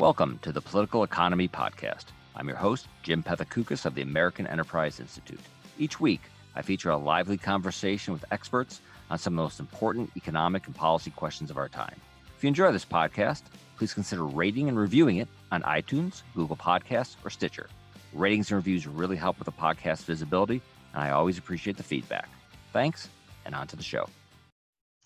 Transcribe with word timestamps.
Welcome 0.00 0.38
to 0.40 0.50
the 0.50 0.62
Political 0.62 1.04
Economy 1.04 1.46
Podcast. 1.46 2.06
I'm 2.34 2.48
your 2.48 2.56
host, 2.56 2.88
Jim 3.02 3.22
Pethokoukis 3.22 3.84
of 3.84 3.94
the 3.94 4.00
American 4.00 4.46
Enterprise 4.46 4.98
Institute. 4.98 5.42
Each 5.78 6.00
week, 6.00 6.22
I 6.56 6.62
feature 6.62 6.88
a 6.88 6.96
lively 6.96 7.36
conversation 7.36 8.14
with 8.14 8.24
experts 8.30 8.80
on 9.10 9.18
some 9.18 9.34
of 9.34 9.36
the 9.36 9.42
most 9.42 9.60
important 9.60 10.10
economic 10.16 10.66
and 10.66 10.74
policy 10.74 11.10
questions 11.10 11.50
of 11.50 11.58
our 11.58 11.68
time. 11.68 11.94
If 12.34 12.42
you 12.42 12.48
enjoy 12.48 12.72
this 12.72 12.86
podcast, 12.86 13.42
please 13.76 13.92
consider 13.92 14.24
rating 14.24 14.70
and 14.70 14.78
reviewing 14.78 15.18
it 15.18 15.28
on 15.52 15.60
iTunes, 15.64 16.22
Google 16.34 16.56
Podcasts, 16.56 17.16
or 17.22 17.28
Stitcher. 17.28 17.68
Ratings 18.14 18.50
and 18.50 18.56
reviews 18.56 18.86
really 18.86 19.16
help 19.16 19.38
with 19.38 19.44
the 19.44 19.52
podcast 19.52 20.04
visibility, 20.04 20.62
and 20.94 21.02
I 21.02 21.10
always 21.10 21.36
appreciate 21.36 21.76
the 21.76 21.82
feedback. 21.82 22.30
Thanks, 22.72 23.10
and 23.44 23.54
on 23.54 23.66
to 23.66 23.76
the 23.76 23.82
show. 23.82 24.08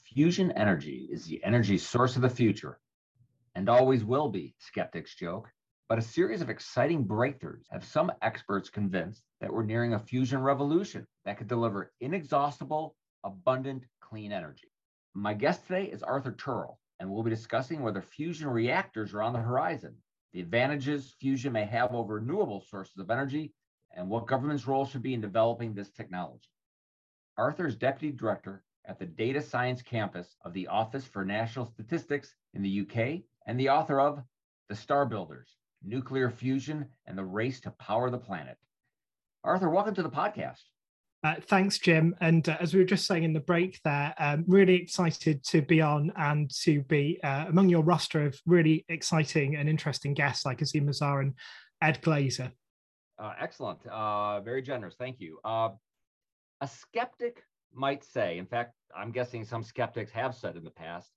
Fusion 0.04 0.52
energy 0.52 1.08
is 1.10 1.24
the 1.24 1.42
energy 1.42 1.78
source 1.78 2.14
of 2.14 2.22
the 2.22 2.30
future 2.30 2.78
and 3.54 3.68
always 3.68 4.04
will 4.04 4.28
be, 4.28 4.54
skeptics 4.58 5.14
joke. 5.14 5.48
But 5.88 5.98
a 5.98 6.02
series 6.02 6.40
of 6.40 6.50
exciting 6.50 7.04
breakthroughs 7.04 7.64
have 7.70 7.84
some 7.84 8.10
experts 8.22 8.70
convinced 8.70 9.22
that 9.40 9.52
we're 9.52 9.64
nearing 9.64 9.94
a 9.94 9.98
fusion 9.98 10.40
revolution 10.40 11.06
that 11.24 11.36
could 11.36 11.48
deliver 11.48 11.92
inexhaustible, 12.00 12.96
abundant, 13.22 13.84
clean 14.00 14.32
energy. 14.32 14.72
My 15.14 15.34
guest 15.34 15.66
today 15.66 15.84
is 15.84 16.02
Arthur 16.02 16.32
Turrell, 16.32 16.78
and 16.98 17.10
we'll 17.10 17.22
be 17.22 17.30
discussing 17.30 17.82
whether 17.82 18.00
fusion 18.00 18.48
reactors 18.48 19.12
are 19.12 19.22
on 19.22 19.32
the 19.32 19.38
horizon, 19.38 19.96
the 20.34 20.40
advantages 20.40 21.14
fusion 21.20 21.52
may 21.52 21.64
have 21.64 21.94
over 21.94 22.14
renewable 22.14 22.60
sources 22.60 22.98
of 22.98 23.08
energy, 23.08 23.52
and 23.96 24.08
what 24.08 24.26
government's 24.26 24.66
role 24.66 24.84
should 24.84 25.02
be 25.02 25.14
in 25.14 25.20
developing 25.20 25.74
this 25.74 25.92
technology. 25.92 26.48
Arthur 27.36 27.68
is 27.68 27.76
Deputy 27.76 28.16
Director 28.16 28.64
at 28.84 28.98
the 28.98 29.06
Data 29.06 29.40
Science 29.40 29.80
Campus 29.80 30.34
of 30.44 30.52
the 30.52 30.66
Office 30.66 31.04
for 31.04 31.24
National 31.24 31.66
Statistics 31.66 32.34
in 32.52 32.62
the 32.62 32.80
UK 32.80 33.22
and 33.46 33.58
the 33.58 33.68
author 33.68 34.00
of 34.00 34.22
The 34.68 34.74
Star 34.74 35.06
Builders 35.06 35.48
Nuclear 35.82 36.30
Fusion 36.30 36.86
and 37.06 37.18
the 37.18 37.24
Race 37.24 37.60
to 37.60 37.70
Power 37.72 38.10
the 38.10 38.18
Planet. 38.18 38.56
Arthur, 39.42 39.68
welcome 39.68 39.94
to 39.94 40.02
the 40.02 40.10
podcast. 40.10 40.62
Uh, 41.22 41.34
thanks, 41.42 41.78
Jim. 41.78 42.14
And 42.20 42.46
uh, 42.48 42.56
as 42.60 42.74
we 42.74 42.80
were 42.80 42.86
just 42.86 43.06
saying 43.06 43.24
in 43.24 43.32
the 43.32 43.40
break 43.40 43.80
there, 43.82 44.14
um, 44.18 44.44
really 44.46 44.74
excited 44.74 45.42
to 45.44 45.62
be 45.62 45.80
on 45.80 46.12
and 46.16 46.50
to 46.62 46.82
be 46.82 47.18
uh, 47.22 47.46
among 47.48 47.68
your 47.68 47.82
roster 47.82 48.26
of 48.26 48.38
really 48.46 48.84
exciting 48.88 49.56
and 49.56 49.68
interesting 49.68 50.14
guests 50.14 50.44
like 50.44 50.58
Azeem 50.58 50.88
Azhar 50.88 51.20
and 51.20 51.34
Ed 51.82 52.00
Glaeser. 52.02 52.50
Uh, 53.18 53.32
excellent. 53.40 53.78
Uh, 53.86 54.40
very 54.40 54.62
generous. 54.62 54.96
Thank 54.98 55.20
you. 55.20 55.38
Uh, 55.44 55.70
a 56.60 56.68
skeptic 56.68 57.42
might 57.72 58.04
say, 58.04 58.38
in 58.38 58.46
fact, 58.46 58.74
I'm 58.96 59.10
guessing 59.10 59.44
some 59.44 59.62
skeptics 59.62 60.12
have 60.12 60.34
said 60.34 60.56
in 60.56 60.64
the 60.64 60.70
past, 60.70 61.10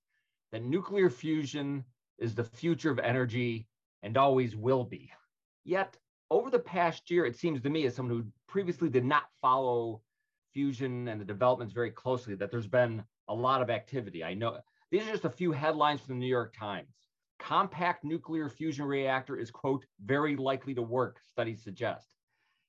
that 0.52 0.64
nuclear 0.64 1.10
fusion 1.10 1.84
is 2.18 2.36
the 2.36 2.44
future 2.44 2.92
of 2.92 3.00
energy 3.00 3.68
and 4.04 4.18
always 4.18 4.56
will 4.56 4.84
be. 4.84 5.12
Yet, 5.64 5.98
over 6.30 6.50
the 6.50 6.60
past 6.60 7.10
year, 7.10 7.26
it 7.26 7.38
seems 7.38 7.62
to 7.62 7.70
me, 7.70 7.86
as 7.86 7.96
someone 7.96 8.18
who 8.18 8.26
previously 8.48 8.90
did 8.90 9.06
not 9.06 9.24
follow 9.42 10.02
fusion 10.54 11.08
and 11.08 11.20
the 11.20 11.26
developments 11.26 11.74
very 11.74 11.92
closely, 11.92 12.36
that 12.36 12.52
there's 12.52 12.68
been 12.68 13.04
a 13.28 13.34
lot 13.34 13.62
of 13.62 13.70
activity. 13.70 14.24
I 14.24 14.34
know 14.34 14.58
these 14.92 15.04
are 15.04 15.12
just 15.12 15.26
a 15.26 15.30
few 15.30 15.52
headlines 15.52 16.02
from 16.02 16.16
the 16.16 16.20
New 16.20 16.28
York 16.28 16.56
Times. 16.58 16.94
Compact 17.40 18.04
nuclear 18.04 18.50
fusion 18.50 18.86
reactor 18.86 19.38
is, 19.38 19.52
quote, 19.52 19.86
very 20.04 20.36
likely 20.36 20.74
to 20.74 20.82
work, 20.82 21.20
studies 21.30 21.64
suggest. 21.64 22.08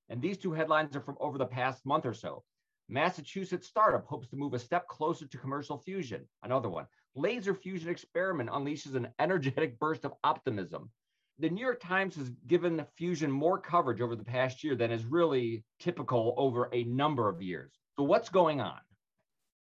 And 0.09 0.21
these 0.21 0.39
two 0.39 0.53
headlines 0.53 0.97
are 0.97 1.01
from 1.01 1.17
over 1.21 1.39
the 1.39 1.47
past 1.47 1.87
month 1.87 2.07
or 2.07 2.15
so. 2.15 2.45
Massachusetts 2.89 3.69
startup 3.69 4.07
hopes 4.07 4.29
to 4.29 4.37
move 4.37 4.55
a 4.55 4.59
step 4.59 4.89
closer 4.89 5.27
to 5.27 5.39
commercial 5.39 5.79
fusion. 5.79 6.27
Another 6.43 6.69
one 6.69 6.87
laser 7.15 7.55
fusion 7.55 7.89
experiment 7.89 8.49
unleashes 8.51 8.95
an 8.95 9.09
energetic 9.19 9.79
burst 9.79 10.05
of 10.05 10.13
optimism. 10.25 10.91
The 11.41 11.51
New 11.51 11.65
York 11.65 11.81
Times 11.81 12.17
has 12.17 12.31
given 12.47 12.85
fusion 12.97 13.31
more 13.31 13.59
coverage 13.59 14.01
over 14.01 14.17
the 14.17 14.25
past 14.25 14.65
year 14.65 14.75
than 14.75 14.91
is 14.91 15.05
really 15.05 15.65
typical 15.79 16.35
over 16.37 16.69
a 16.73 16.85
number 16.85 17.29
of 17.29 17.43
years. 17.43 17.73
So, 17.97 18.05
what's 18.05 18.29
going 18.29 18.61
on? 18.61 18.79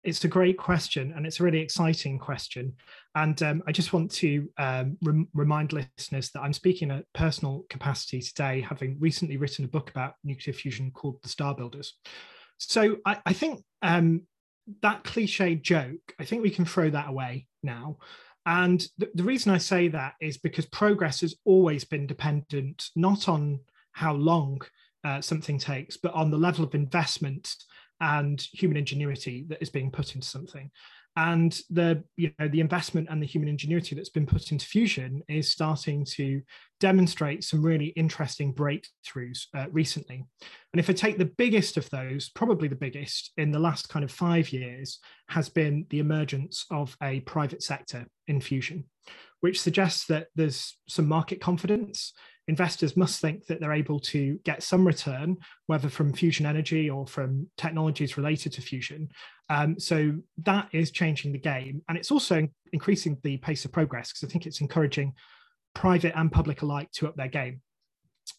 It's 0.05 0.25
a 0.25 0.28
great 0.28 0.56
question, 0.56 1.12
and 1.16 1.26
it's 1.26 1.41
a 1.41 1.43
really 1.43 1.59
exciting 1.59 2.21
question. 2.21 2.75
And 3.16 3.41
um, 3.43 3.62
I 3.66 3.72
just 3.72 3.93
want 3.93 4.12
to 4.12 4.49
um, 4.56 4.97
rem- 5.03 5.28
remind 5.34 5.72
listeners 5.72 6.31
that 6.31 6.43
I'm 6.43 6.53
speaking 6.53 6.93
at 6.93 7.05
personal 7.12 7.65
capacity 7.69 8.21
today, 8.21 8.60
having 8.60 8.97
recently 9.00 9.37
written 9.37 9.65
a 9.65 9.69
book 9.69 9.91
about 9.91 10.15
nuclear 10.22 10.55
fusion 10.55 10.93
called 10.93 11.21
The 11.22 11.28
Star 11.28 11.56
Builders. 11.56 11.94
So 12.59 12.97
I, 13.05 13.19
I 13.27 13.33
think 13.33 13.62
um, 13.83 14.22
that 14.83 15.05
cliche 15.05 15.55
joke, 15.55 16.15
I 16.19 16.25
think 16.25 16.43
we 16.43 16.50
can 16.50 16.65
throw 16.65 16.91
that 16.91 17.09
away 17.09 17.47
now. 17.62 17.99
And 18.44 18.87
the, 18.99 19.11
the 19.15 19.25
reason 19.25 19.53
I 19.53 19.59
say 19.59 19.89
that 19.89 20.15
is 20.21 20.39
because 20.39 20.67
progress 20.67 21.21
has 21.21 21.34
always 21.44 21.84
been 21.84 22.06
dependent 22.06 22.91
not 22.94 23.28
on 23.28 23.61
how 23.93 24.15
long 24.15 24.61
uh, 25.05 25.21
something 25.21 25.59
takes, 25.59 25.97
but 25.97 26.15
on 26.15 26.31
the 26.31 26.39
level 26.39 26.65
of 26.65 26.75
investment 26.75 27.55
and 28.00 28.41
human 28.53 28.77
ingenuity 28.77 29.47
that 29.49 29.62
is 29.62 29.71
being 29.71 29.91
put 29.91 30.15
into 30.15 30.27
something 30.27 30.71
and 31.16 31.60
the 31.71 32.03
you 32.16 32.31
know 32.38 32.49
the 32.49 32.60
investment 32.60 33.09
and 33.10 33.22
the 33.22 33.27
human 33.27 33.49
ingenuity 33.49 33.94
that's 33.94 34.10
been 34.10 34.27
put 34.27 34.53
into 34.53 34.66
fusion 34.66 35.22
is 35.28 35.50
starting 35.50 36.04
to 36.04 36.43
demonstrate 36.78 37.43
some 37.43 37.62
really 37.62 37.87
interesting 37.88 38.54
breakthroughs 38.54 39.47
uh, 39.56 39.66
recently 39.72 40.25
and 40.72 40.81
if 40.81 40.91
i 40.91 40.93
take 40.93 41.19
the 41.19 41.32
biggest 41.38 41.76
of 41.76 41.88
those 41.91 42.28
probably 42.31 42.69
the 42.69 42.75
biggest 42.75 43.32
in 43.38 43.50
the 43.50 43.59
last 43.59 43.88
kind 43.88 44.05
of 44.05 44.10
five 44.10 44.53
years 44.53 44.99
has 45.28 45.49
been 45.49 45.87
the 45.91 45.99
emergence 45.99 46.66
of 46.71 46.97
a 47.03 47.21
private 47.21 47.62
sector 47.62 48.06
in 48.28 48.41
fusion 48.41 48.84
which 49.41 49.60
suggests 49.60 50.06
that 50.06 50.28
there's 50.34 50.78
some 50.88 51.09
market 51.09 51.41
confidence 51.41 52.12
investors 52.49 52.97
must 52.97 53.21
think 53.21 53.47
that 53.47 53.60
they're 53.60 53.72
able 53.72 53.99
to 53.99 54.38
get 54.44 54.62
some 54.62 54.87
return, 54.87 55.37
whether 55.66 55.88
from 55.88 56.12
fusion 56.12 56.47
energy 56.47 56.88
or 56.88 57.06
from 57.06 57.49
technologies 57.56 58.16
related 58.16 58.53
to 58.53 58.62
fusion. 58.62 59.09
Um, 59.48 59.78
so 59.78 60.14
that 60.38 60.68
is 60.72 60.90
changing 60.90 61.32
the 61.32 61.38
game. 61.38 61.82
And 61.88 61.96
it's 61.96 62.10
also 62.10 62.48
increasing 62.72 63.18
the 63.22 63.36
pace 63.38 63.64
of 63.64 63.72
progress 63.72 64.12
because 64.12 64.28
I 64.28 64.32
think 64.32 64.46
it's 64.46 64.60
encouraging 64.60 65.14
private 65.74 66.14
and 66.16 66.32
public 66.32 66.62
alike 66.62 66.90
to 66.92 67.08
up 67.08 67.16
their 67.16 67.28
game. 67.28 67.60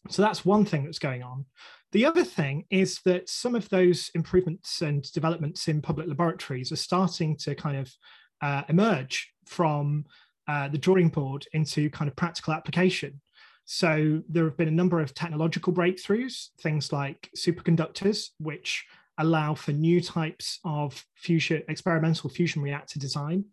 So 0.09 0.22
that's 0.22 0.44
one 0.44 0.66
thing 0.66 0.84
that's 0.84 1.00
going 1.00 1.23
on. 1.23 1.45
The 1.94 2.06
other 2.06 2.25
thing 2.25 2.66
is 2.69 3.00
that 3.06 3.29
some 3.29 3.56
of 3.56 3.69
those 3.69 4.12
improvements 4.13 4.81
and 4.81 5.09
developments 5.13 5.68
in 5.69 5.81
public 5.81 6.07
laboratories 6.07 6.72
are 6.72 6.78
starting 6.78 7.38
to 7.38 7.56
kind 7.56 7.78
of 7.78 7.94
uh, 8.41 8.63
emerge 8.68 9.31
from 9.45 10.06
uh, 10.47 10.68
the 10.68 10.78
drawing 10.78 11.09
board 11.09 11.45
into 11.53 11.89
kind 11.89 12.09
of 12.09 12.16
practical 12.16 12.53
application. 12.53 13.22
So 13.66 14.22
there 14.29 14.45
have 14.45 14.57
been 14.57 14.68
a 14.68 14.72
number 14.72 15.01
of 15.01 15.13
technological 15.13 15.74
breakthroughs, 15.74 16.50
things 16.62 16.91
like 16.94 17.29
superconductors, 17.35 18.29
which 18.39 18.85
allow 19.18 19.56
for 19.56 19.72
new 19.72 20.02
types 20.02 20.60
of 20.64 21.04
fusion 21.16 21.64
experimental 21.68 22.30
fusion 22.30 22.62
reactor 22.62 23.00
design. 23.00 23.46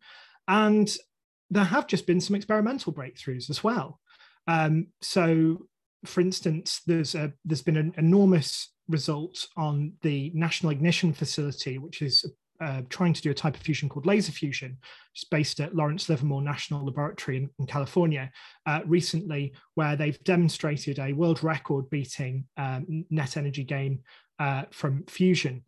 And 0.48 0.94
there 1.50 1.64
have 1.64 1.86
just 1.86 2.06
been 2.06 2.20
some 2.20 2.36
experimental 2.36 2.92
breakthroughs 2.92 3.50
as 3.50 3.62
well. 3.62 4.00
Um, 4.46 4.88
so, 5.00 5.66
for 6.04 6.20
instance, 6.20 6.82
there's 6.86 7.14
a, 7.14 7.32
there's 7.44 7.62
been 7.62 7.76
an 7.76 7.94
enormous 7.96 8.72
result 8.88 9.46
on 9.56 9.92
the 10.02 10.30
National 10.34 10.72
Ignition 10.72 11.12
Facility, 11.12 11.78
which 11.78 12.02
is 12.02 12.26
uh, 12.60 12.82
trying 12.88 13.12
to 13.12 13.22
do 13.22 13.30
a 13.30 13.34
type 13.34 13.56
of 13.56 13.62
fusion 13.62 13.88
called 13.88 14.06
laser 14.06 14.32
fusion, 14.32 14.70
which 14.70 15.22
is 15.22 15.28
based 15.28 15.60
at 15.60 15.74
Lawrence 15.74 16.08
Livermore 16.08 16.42
National 16.42 16.84
Laboratory 16.84 17.38
in, 17.38 17.50
in 17.58 17.66
California 17.66 18.30
uh, 18.66 18.80
recently, 18.86 19.52
where 19.74 19.96
they've 19.96 20.22
demonstrated 20.24 20.98
a 20.98 21.12
world 21.12 21.42
record 21.42 21.88
beating 21.90 22.44
um, 22.56 23.04
net 23.10 23.36
energy 23.36 23.64
gain 23.64 24.00
uh, 24.38 24.64
from 24.70 25.04
fusion. 25.06 25.64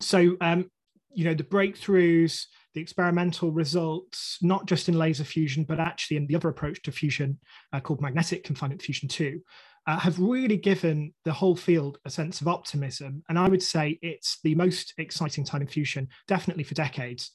So, 0.00 0.36
um, 0.40 0.70
you 1.12 1.24
know, 1.24 1.34
the 1.34 1.44
breakthroughs, 1.44 2.44
the 2.74 2.80
experimental 2.80 3.50
results, 3.50 4.38
not 4.42 4.66
just 4.66 4.88
in 4.88 4.98
laser 4.98 5.24
fusion, 5.24 5.64
but 5.64 5.80
actually 5.80 6.18
in 6.18 6.26
the 6.26 6.36
other 6.36 6.50
approach 6.50 6.82
to 6.82 6.92
fusion 6.92 7.38
uh, 7.72 7.80
called 7.80 8.02
magnetic 8.02 8.44
confinement 8.44 8.82
fusion 8.82 9.08
2, 9.08 9.40
uh, 9.86 9.98
have 9.98 10.18
really 10.18 10.56
given 10.56 11.14
the 11.24 11.32
whole 11.32 11.56
field 11.56 11.98
a 12.04 12.10
sense 12.10 12.40
of 12.40 12.48
optimism. 12.48 13.22
And 13.28 13.38
I 13.38 13.48
would 13.48 13.62
say 13.62 13.98
it's 14.02 14.40
the 14.42 14.54
most 14.54 14.92
exciting 14.98 15.44
time 15.44 15.62
in 15.62 15.68
fusion, 15.68 16.08
definitely 16.28 16.64
for 16.64 16.74
decades, 16.74 17.30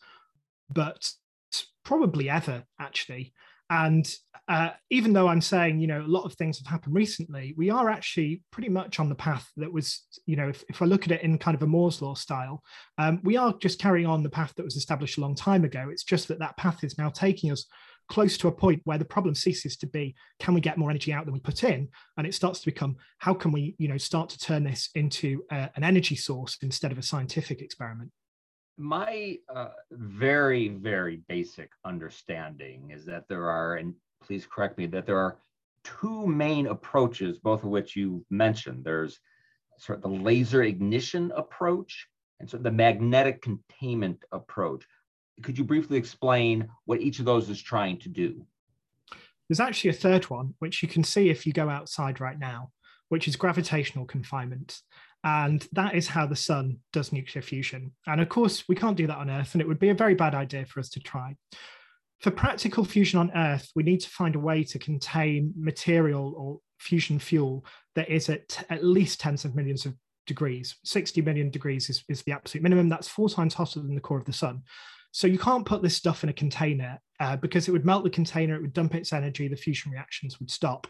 but 0.69 1.09
probably 1.83 2.29
ever, 2.29 2.63
actually. 2.79 3.33
And 3.71 4.13
uh, 4.49 4.71
even 4.89 5.13
though 5.13 5.29
I'm 5.29 5.39
saying, 5.39 5.79
you 5.79 5.87
know, 5.87 6.01
a 6.01 6.07
lot 6.07 6.25
of 6.25 6.33
things 6.33 6.59
have 6.59 6.67
happened 6.67 6.93
recently, 6.93 7.55
we 7.57 7.69
are 7.69 7.89
actually 7.89 8.43
pretty 8.51 8.67
much 8.67 8.99
on 8.99 9.07
the 9.07 9.15
path 9.15 9.49
that 9.55 9.71
was, 9.71 10.01
you 10.25 10.35
know, 10.35 10.49
if, 10.49 10.61
if 10.67 10.81
I 10.81 10.85
look 10.85 11.05
at 11.05 11.11
it 11.11 11.21
in 11.21 11.37
kind 11.37 11.55
of 11.55 11.63
a 11.63 11.67
Moore's 11.67 12.01
law 12.01 12.13
style, 12.13 12.61
um, 12.97 13.21
we 13.23 13.37
are 13.37 13.53
just 13.61 13.79
carrying 13.79 14.07
on 14.07 14.23
the 14.23 14.29
path 14.29 14.53
that 14.57 14.65
was 14.65 14.75
established 14.75 15.17
a 15.17 15.21
long 15.21 15.35
time 15.35 15.63
ago. 15.63 15.87
It's 15.89 16.03
just 16.03 16.27
that 16.27 16.39
that 16.39 16.57
path 16.57 16.83
is 16.83 16.97
now 16.97 17.09
taking 17.09 17.49
us 17.49 17.65
close 18.09 18.37
to 18.39 18.49
a 18.49 18.51
point 18.51 18.81
where 18.83 18.97
the 18.97 19.05
problem 19.05 19.33
ceases 19.33 19.77
to 19.77 19.87
be 19.87 20.13
can 20.37 20.53
we 20.53 20.59
get 20.59 20.77
more 20.77 20.89
energy 20.89 21.13
out 21.13 21.23
than 21.23 21.33
we 21.33 21.39
put 21.39 21.63
in 21.63 21.87
and 22.17 22.27
it 22.27 22.33
starts 22.33 22.59
to 22.59 22.65
become 22.65 22.97
how 23.19 23.33
can 23.33 23.53
we 23.53 23.73
you 23.77 23.87
know 23.87 23.97
start 23.97 24.27
to 24.27 24.37
turn 24.37 24.65
this 24.65 24.89
into 24.95 25.41
uh, 25.49 25.67
an 25.77 25.83
energy 25.85 26.17
source 26.17 26.57
instead 26.61 26.91
of 26.91 26.97
a 26.97 27.03
scientific 27.03 27.61
experiment 27.61 28.11
my 28.77 29.37
uh, 29.53 29.69
very 29.91 30.69
very 30.69 31.21
basic 31.27 31.71
understanding 31.85 32.91
is 32.91 33.05
that 33.05 33.27
there 33.27 33.49
are 33.49 33.75
and 33.75 33.93
please 34.23 34.47
correct 34.49 34.77
me 34.77 34.85
that 34.87 35.05
there 35.05 35.17
are 35.17 35.37
two 35.83 36.27
main 36.27 36.67
approaches, 36.67 37.39
both 37.39 37.63
of 37.63 37.69
which 37.69 37.95
you 37.95 38.25
mentioned. 38.29 38.83
There's 38.83 39.19
sort 39.77 39.97
of 39.97 40.03
the 40.03 40.19
laser 40.19 40.63
ignition 40.63 41.31
approach 41.35 42.07
and 42.39 42.49
sort 42.49 42.59
of 42.59 42.63
the 42.63 42.71
magnetic 42.71 43.41
containment 43.41 44.23
approach. 44.31 44.85
Could 45.41 45.57
you 45.57 45.63
briefly 45.63 45.97
explain 45.97 46.69
what 46.85 47.01
each 47.01 47.19
of 47.19 47.25
those 47.25 47.49
is 47.49 47.61
trying 47.61 47.97
to 47.99 48.09
do? 48.09 48.45
There's 49.49 49.59
actually 49.59 49.89
a 49.89 49.93
third 49.93 50.29
one, 50.29 50.53
which 50.59 50.81
you 50.81 50.87
can 50.87 51.03
see 51.03 51.29
if 51.29 51.45
you 51.45 51.53
go 51.53 51.69
outside 51.69 52.21
right 52.21 52.39
now, 52.39 52.69
which 53.09 53.27
is 53.27 53.35
gravitational 53.35 54.05
confinement. 54.05 54.79
And 55.23 55.67
that 55.73 55.95
is 55.95 56.07
how 56.07 56.25
the 56.25 56.35
sun 56.35 56.79
does 56.93 57.11
nuclear 57.11 57.43
fusion. 57.43 57.91
And 58.07 58.21
of 58.21 58.29
course, 58.29 58.67
we 58.67 58.75
can't 58.75 58.97
do 58.97 59.07
that 59.07 59.17
on 59.17 59.29
Earth, 59.29 59.53
and 59.53 59.61
it 59.61 59.67
would 59.67 59.79
be 59.79 59.89
a 59.89 59.95
very 59.95 60.15
bad 60.15 60.33
idea 60.33 60.65
for 60.65 60.79
us 60.79 60.89
to 60.89 60.99
try. 60.99 61.35
For 62.21 62.31
practical 62.31 62.83
fusion 62.83 63.19
on 63.19 63.31
Earth, 63.35 63.69
we 63.75 63.83
need 63.83 64.01
to 64.01 64.09
find 64.09 64.35
a 64.35 64.39
way 64.39 64.63
to 64.63 64.79
contain 64.79 65.53
material 65.55 66.33
or 66.37 66.59
fusion 66.79 67.19
fuel 67.19 67.65
that 67.95 68.09
is 68.09 68.29
at 68.29 68.65
at 68.69 68.83
least 68.83 69.19
tens 69.19 69.45
of 69.45 69.55
millions 69.55 69.85
of 69.85 69.95
degrees. 70.25 70.75
60 70.83 71.21
million 71.21 71.49
degrees 71.49 71.89
is, 71.89 72.03
is 72.09 72.23
the 72.23 72.31
absolute 72.31 72.63
minimum. 72.63 72.89
That's 72.89 73.07
four 73.07 73.29
times 73.29 73.53
hotter 73.53 73.79
than 73.79 73.95
the 73.95 74.01
core 74.01 74.17
of 74.17 74.25
the 74.25 74.33
sun. 74.33 74.63
So 75.11 75.27
you 75.27 75.37
can't 75.37 75.65
put 75.65 75.81
this 75.81 75.95
stuff 75.95 76.23
in 76.23 76.29
a 76.29 76.33
container 76.33 76.99
uh, 77.19 77.35
because 77.35 77.67
it 77.67 77.71
would 77.71 77.85
melt 77.85 78.03
the 78.03 78.09
container, 78.09 78.55
it 78.55 78.61
would 78.61 78.73
dump 78.73 78.95
its 78.95 79.13
energy, 79.13 79.47
the 79.47 79.55
fusion 79.55 79.91
reactions 79.91 80.39
would 80.39 80.49
stop. 80.49 80.87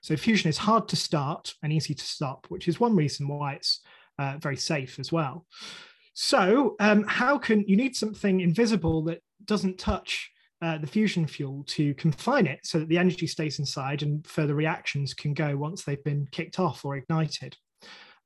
So 0.00 0.16
fusion 0.16 0.48
is 0.48 0.58
hard 0.58 0.88
to 0.88 0.96
start 0.96 1.54
and 1.62 1.72
easy 1.72 1.94
to 1.94 2.04
stop, 2.04 2.46
which 2.48 2.68
is 2.68 2.80
one 2.80 2.96
reason 2.96 3.28
why 3.28 3.54
it's 3.54 3.80
uh, 4.18 4.36
very 4.40 4.56
safe 4.56 4.98
as 4.98 5.12
well. 5.12 5.46
So 6.14 6.76
um, 6.80 7.04
how 7.06 7.38
can 7.38 7.64
you 7.68 7.76
need 7.76 7.94
something 7.94 8.40
invisible 8.40 9.04
that 9.04 9.20
doesn't 9.44 9.78
touch 9.78 10.30
uh, 10.60 10.78
the 10.78 10.86
fusion 10.86 11.26
fuel 11.26 11.62
to 11.68 11.94
confine 11.94 12.46
it 12.46 12.58
so 12.64 12.80
that 12.80 12.88
the 12.88 12.98
energy 12.98 13.28
stays 13.28 13.60
inside 13.60 14.02
and 14.02 14.26
further 14.26 14.56
reactions 14.56 15.14
can 15.14 15.32
go 15.32 15.56
once 15.56 15.84
they've 15.84 16.02
been 16.02 16.26
kicked 16.32 16.58
off 16.58 16.84
or 16.84 16.96
ignited. 16.96 17.56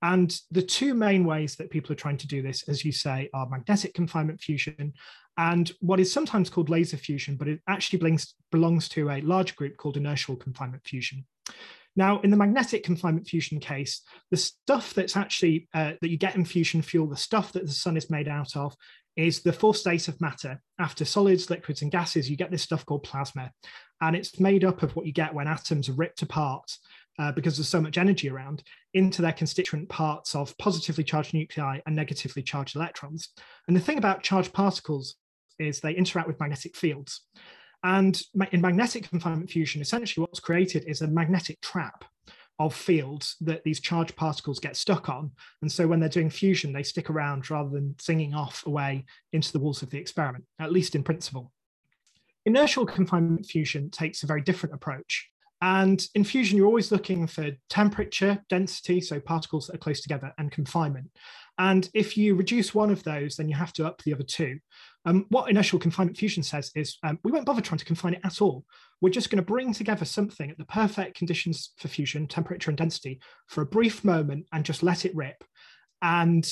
And 0.00 0.34
the 0.50 0.62
two 0.62 0.94
main 0.94 1.25
ways 1.25 1.54
that 1.56 1.70
people 1.70 1.93
are 1.93 1.96
trying 1.96 2.16
to 2.16 2.26
do 2.26 2.43
this, 2.43 2.69
as 2.69 2.84
you 2.84 2.90
say, 2.90 3.28
are 3.34 3.49
magnetic 3.49 3.94
confinement 3.94 4.40
fusion 4.40 4.94
and 5.38 5.72
what 5.81 6.00
is 6.00 6.12
sometimes 6.12 6.50
called 6.50 6.69
laser 6.69 6.96
fusion, 6.96 7.37
but 7.37 7.49
it 7.49 7.60
actually 7.69 7.99
belongs, 7.99 8.34
belongs 8.50 8.88
to 8.90 9.10
a 9.10 9.20
large 9.22 9.56
group 9.56 9.76
called 9.76 9.96
inertial 9.96 10.37
confinement 10.37 10.82
fusion. 10.84 11.25
Now, 11.94 12.20
in 12.20 12.30
the 12.30 12.36
magnetic 12.36 12.84
confinement 12.84 13.26
fusion 13.26 13.60
case, 13.60 14.00
the 14.30 14.36
stuff 14.36 14.94
that's 14.94 15.16
actually 15.16 15.68
uh, 15.74 15.92
that 16.00 16.08
you 16.08 16.16
get 16.16 16.36
in 16.36 16.44
fusion 16.44 16.80
fuel, 16.80 17.06
the 17.06 17.16
stuff 17.16 17.52
that 17.52 17.66
the 17.66 17.72
sun 17.72 17.96
is 17.96 18.10
made 18.10 18.28
out 18.28 18.56
of, 18.56 18.74
is 19.14 19.42
the 19.42 19.52
fourth 19.52 19.76
state 19.76 20.08
of 20.08 20.20
matter. 20.20 20.60
After 20.78 21.04
solids, 21.04 21.50
liquids, 21.50 21.82
and 21.82 21.92
gases, 21.92 22.30
you 22.30 22.36
get 22.36 22.50
this 22.50 22.62
stuff 22.62 22.86
called 22.86 23.02
plasma, 23.02 23.52
and 24.00 24.16
it's 24.16 24.40
made 24.40 24.64
up 24.64 24.82
of 24.82 24.96
what 24.96 25.06
you 25.06 25.12
get 25.12 25.34
when 25.34 25.46
atoms 25.46 25.88
are 25.88 25.94
ripped 25.94 26.22
apart 26.22 26.70
uh, 27.18 27.32
because 27.32 27.56
there's 27.56 27.68
so 27.68 27.80
much 27.80 27.98
energy 27.98 28.30
around, 28.30 28.62
into 28.94 29.22
their 29.22 29.32
constituent 29.32 29.88
parts 29.88 30.34
of 30.34 30.56
positively 30.58 31.04
charged 31.04 31.34
nuclei 31.34 31.78
and 31.86 31.94
negatively 31.94 32.42
charged 32.42 32.76
electrons. 32.76 33.28
And 33.68 33.76
the 33.76 33.80
thing 33.80 33.98
about 33.98 34.22
charged 34.22 34.52
particles 34.52 35.16
is 35.58 35.80
they 35.80 35.94
interact 35.94 36.28
with 36.28 36.40
magnetic 36.40 36.76
fields. 36.76 37.20
And 37.84 38.20
in 38.52 38.61
magnetic 38.61 39.08
confinement 39.08 39.50
fusion, 39.50 39.82
essentially 39.82 40.23
what's 40.23 40.40
created 40.40 40.84
is 40.87 41.02
a 41.02 41.08
magnetic 41.08 41.61
trap 41.61 42.05
of 42.58 42.75
fields 42.75 43.37
that 43.40 43.64
these 43.64 43.81
charged 43.81 44.14
particles 44.14 44.61
get 44.61 44.76
stuck 44.76 45.08
on. 45.08 45.32
And 45.62 45.73
so 45.73 45.87
when 45.87 45.99
they're 45.99 46.08
doing 46.08 46.31
fusion, 46.31 46.73
they 46.73 46.84
stick 46.84 47.11
around 47.11 47.50
rather 47.50 47.70
than 47.70 47.96
singing 47.99 48.34
off 48.34 48.64
away 48.67 49.05
into 49.32 49.52
the 49.52 49.58
walls 49.58 49.82
of 49.82 49.90
the 49.90 49.99
experiment, 49.99 50.44
at 50.61 50.73
least 50.73 50.94
in 50.94 51.02
principle. 51.02 51.50
Inertial 52.44 52.87
confinement 52.87 53.46
fusion 53.46 53.90
takes 53.90 54.23
a 54.23 54.26
very 54.26 54.43
different 54.43 54.75
approach. 54.75 55.28
And 55.61 56.05
in 56.17 56.25
fusion, 56.25 56.56
you're 56.56 56.67
always 56.67 56.90
looking 56.90 57.28
for 57.28 57.50
temperature, 57.70 58.43
density, 58.49 59.00
so 59.00 59.20
particles 59.20 59.67
that 59.67 59.76
are 59.76 59.78
close 59.78 60.00
together, 60.00 60.32
and 60.38 60.50
confinement. 60.50 61.11
And 61.58 61.88
if 61.94 62.17
you 62.17 62.35
reduce 62.35 62.75
one 62.75 62.90
of 62.90 63.05
those, 63.05 63.37
then 63.37 63.49
you 63.49 63.55
have 63.55 63.73
to 63.75 63.87
up 63.87 64.02
the 64.02 64.12
other 64.12 64.25
two. 64.25 64.58
Um, 65.04 65.26
what 65.31 65.50
inertial 65.50 65.78
confinement 65.78 66.16
fusion 66.16 66.43
says 66.43 66.70
is 66.75 66.99
um, 67.02 67.19
we 67.25 67.32
won't 67.32 67.46
bother 67.46 67.60
trying 67.60 67.78
to 67.78 67.84
confine 67.84 68.14
it 68.14 68.20
at 68.25 68.40
all. 68.40 68.64
We're 69.00 69.10
just 69.10 69.31
going 69.31 69.43
to 69.43 69.50
bring 69.50 69.72
together 69.72 70.04
something 70.04 70.50
at 70.50 70.58
the 70.58 70.64
perfect 70.64 71.16
conditions 71.16 71.72
for 71.76 71.88
fusion, 71.88 72.28
temperature 72.28 72.70
and 72.70 72.78
density, 72.78 73.20
for 73.49 73.62
a 73.62 73.66
brief 73.66 74.04
moment 74.04 74.46
and 74.52 74.64
just 74.64 74.82
let 74.82 75.04
it 75.04 75.14
rip. 75.16 75.43
And 76.02 76.49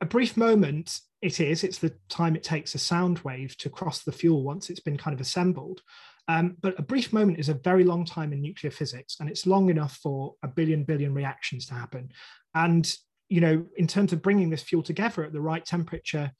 a 0.00 0.06
brief 0.06 0.36
moment 0.36 1.00
it 1.20 1.40
is, 1.40 1.64
it's 1.64 1.78
the 1.78 1.94
time 2.08 2.36
it 2.36 2.44
takes 2.44 2.74
a 2.74 2.78
sound 2.78 3.18
wave 3.20 3.56
to 3.58 3.70
cross 3.70 4.02
the 4.02 4.12
fuel 4.12 4.44
once 4.44 4.70
it's 4.70 4.80
been 4.80 4.96
kind 4.96 5.14
of 5.14 5.20
assembled. 5.20 5.82
Um, 6.28 6.56
but 6.60 6.78
a 6.78 6.82
brief 6.82 7.12
moment 7.12 7.38
is 7.38 7.48
a 7.48 7.54
very 7.54 7.84
long 7.84 8.04
time 8.04 8.32
in 8.32 8.42
nuclear 8.42 8.70
physics, 8.70 9.16
and 9.18 9.28
it's 9.28 9.46
long 9.46 9.70
enough 9.70 9.96
for 9.96 10.34
a 10.42 10.48
billion 10.48 10.84
billion 10.84 11.14
reactions 11.14 11.66
to 11.66 11.74
happen. 11.74 12.10
And 12.54 12.90
you 13.28 13.40
know, 13.40 13.66
in 13.76 13.86
terms 13.86 14.12
of 14.12 14.22
bringing 14.22 14.48
this 14.50 14.62
fuel 14.62 14.82
together 14.82 15.24
at 15.24 15.32
the 15.32 15.40
right 15.40 15.64
temperature 15.64 16.30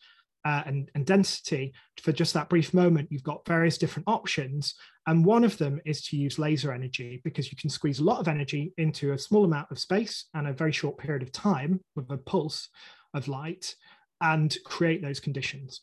uh, 0.45 0.63
and, 0.67 0.91
and 0.95 1.05
density 1.05 1.73
for 2.01 2.13
just 2.13 2.35
that 2.35 2.49
brief 2.49 2.73
moment, 2.73 3.09
you've 3.11 3.23
got 3.23 3.47
various 3.47 3.79
different 3.79 4.09
options. 4.09 4.75
And 5.07 5.25
one 5.25 5.45
of 5.45 5.59
them 5.59 5.81
is 5.85 6.03
to 6.07 6.17
use 6.17 6.39
laser 6.39 6.73
energy 6.73 7.21
because 7.25 7.51
you 7.51 7.57
can 7.57 7.71
squeeze 7.71 7.99
a 7.99 8.05
lot 8.05 8.21
of 8.21 8.29
energy 8.29 8.73
into 8.79 9.13
a 9.13 9.19
small 9.19 9.45
amount 9.45 9.71
of 9.71 9.79
space 9.79 10.27
and 10.35 10.47
a 10.47 10.53
very 10.53 10.73
short 10.73 10.99
period 10.99 11.23
of 11.23 11.33
time 11.33 11.81
with 11.97 12.11
a 12.11 12.19
pulse 12.19 12.69
of 13.15 13.29
light 13.29 13.75
and 14.21 14.57
create 14.65 15.03
those 15.03 15.21
conditions. 15.21 15.81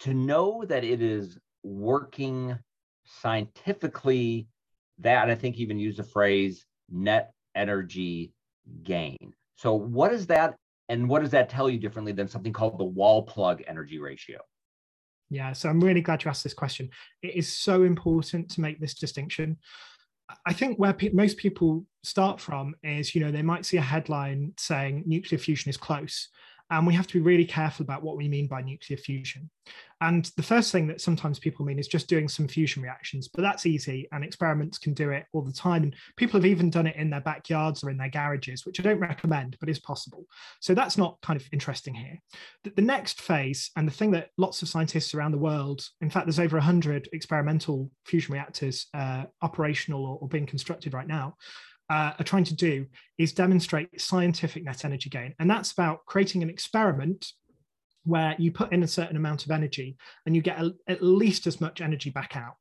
To 0.00 0.14
know 0.14 0.64
that 0.66 0.84
it 0.84 1.00
is 1.02 1.38
working 1.62 2.58
scientifically, 3.04 4.48
that 4.98 5.28
I 5.28 5.34
think 5.34 5.56
even 5.56 5.78
use 5.78 5.96
the 5.96 6.04
phrase 6.04 6.64
net 6.90 7.32
energy 7.54 8.32
gain. 8.82 9.34
So, 9.56 9.74
what 9.74 10.12
is 10.12 10.26
that? 10.26 10.56
And 10.88 11.08
what 11.08 11.22
does 11.22 11.30
that 11.32 11.48
tell 11.48 11.68
you 11.68 11.78
differently 11.78 12.12
than 12.12 12.28
something 12.28 12.52
called 12.52 12.78
the 12.78 12.84
wall 12.84 13.22
plug 13.22 13.62
energy 13.66 13.98
ratio? 13.98 14.38
Yeah, 15.30 15.52
so 15.52 15.68
I'm 15.68 15.80
really 15.80 16.00
glad 16.00 16.22
you 16.22 16.28
asked 16.28 16.44
this 16.44 16.54
question. 16.54 16.90
It 17.22 17.34
is 17.34 17.52
so 17.52 17.82
important 17.82 18.48
to 18.50 18.60
make 18.60 18.80
this 18.80 18.94
distinction. 18.94 19.58
I 20.44 20.52
think 20.52 20.78
where 20.78 20.92
pe- 20.92 21.10
most 21.10 21.36
people 21.36 21.84
start 22.04 22.40
from 22.40 22.74
is, 22.82 23.14
you 23.14 23.20
know, 23.20 23.32
they 23.32 23.42
might 23.42 23.66
see 23.66 23.76
a 23.76 23.82
headline 23.82 24.52
saying 24.56 25.04
nuclear 25.06 25.38
fusion 25.38 25.70
is 25.70 25.76
close, 25.76 26.28
and 26.70 26.86
we 26.86 26.94
have 26.94 27.06
to 27.06 27.14
be 27.14 27.20
really 27.20 27.44
careful 27.44 27.84
about 27.84 28.02
what 28.02 28.16
we 28.16 28.28
mean 28.28 28.46
by 28.46 28.60
nuclear 28.60 28.96
fusion. 28.96 29.48
And 30.00 30.30
the 30.36 30.42
first 30.42 30.72
thing 30.72 30.86
that 30.88 31.00
sometimes 31.00 31.38
people 31.38 31.64
mean 31.64 31.78
is 31.78 31.88
just 31.88 32.08
doing 32.08 32.28
some 32.28 32.48
fusion 32.48 32.82
reactions, 32.82 33.28
but 33.28 33.42
that's 33.42 33.66
easy 33.66 34.08
and 34.12 34.22
experiments 34.22 34.76
can 34.76 34.92
do 34.92 35.10
it 35.10 35.24
all 35.32 35.42
the 35.42 35.52
time. 35.52 35.84
And 35.84 35.96
people 36.16 36.38
have 36.38 36.46
even 36.46 36.68
done 36.68 36.86
it 36.86 36.96
in 36.96 37.08
their 37.08 37.20
backyards 37.20 37.82
or 37.82 37.90
in 37.90 37.96
their 37.96 38.10
garages, 38.10 38.66
which 38.66 38.78
I 38.78 38.82
don't 38.82 39.00
recommend, 39.00 39.56
but 39.58 39.70
is 39.70 39.78
possible. 39.78 40.24
So 40.60 40.74
that's 40.74 40.98
not 40.98 41.18
kind 41.22 41.40
of 41.40 41.48
interesting 41.52 41.94
here. 41.94 42.18
The, 42.74 42.82
next 42.82 43.20
phase, 43.20 43.70
and 43.76 43.88
the 43.88 43.92
thing 43.92 44.12
that 44.12 44.30
lots 44.36 44.62
of 44.62 44.68
scientists 44.68 45.14
around 45.14 45.32
the 45.32 45.38
world, 45.38 45.88
in 46.00 46.10
fact, 46.10 46.26
there's 46.26 46.38
over 46.38 46.56
100 46.56 47.08
experimental 47.12 47.90
fusion 48.04 48.32
reactors 48.34 48.86
uh, 48.94 49.24
operational 49.42 50.04
or, 50.04 50.18
or 50.20 50.28
being 50.28 50.46
constructed 50.46 50.94
right 50.94 51.08
now, 51.08 51.36
uh, 51.90 52.12
are 52.18 52.24
trying 52.24 52.44
to 52.44 52.54
do 52.54 52.86
is 53.18 53.32
demonstrate 53.32 54.00
scientific 54.00 54.64
net 54.64 54.84
energy 54.84 55.10
gain. 55.10 55.34
And 55.38 55.48
that's 55.48 55.72
about 55.72 56.04
creating 56.06 56.42
an 56.42 56.50
experiment 56.50 57.32
where 58.04 58.34
you 58.38 58.52
put 58.52 58.72
in 58.72 58.82
a 58.82 58.88
certain 58.88 59.16
amount 59.16 59.44
of 59.44 59.50
energy 59.50 59.96
and 60.24 60.34
you 60.34 60.42
get 60.42 60.60
a, 60.60 60.72
at 60.88 61.02
least 61.02 61.46
as 61.46 61.60
much 61.60 61.80
energy 61.80 62.10
back 62.10 62.36
out. 62.36 62.54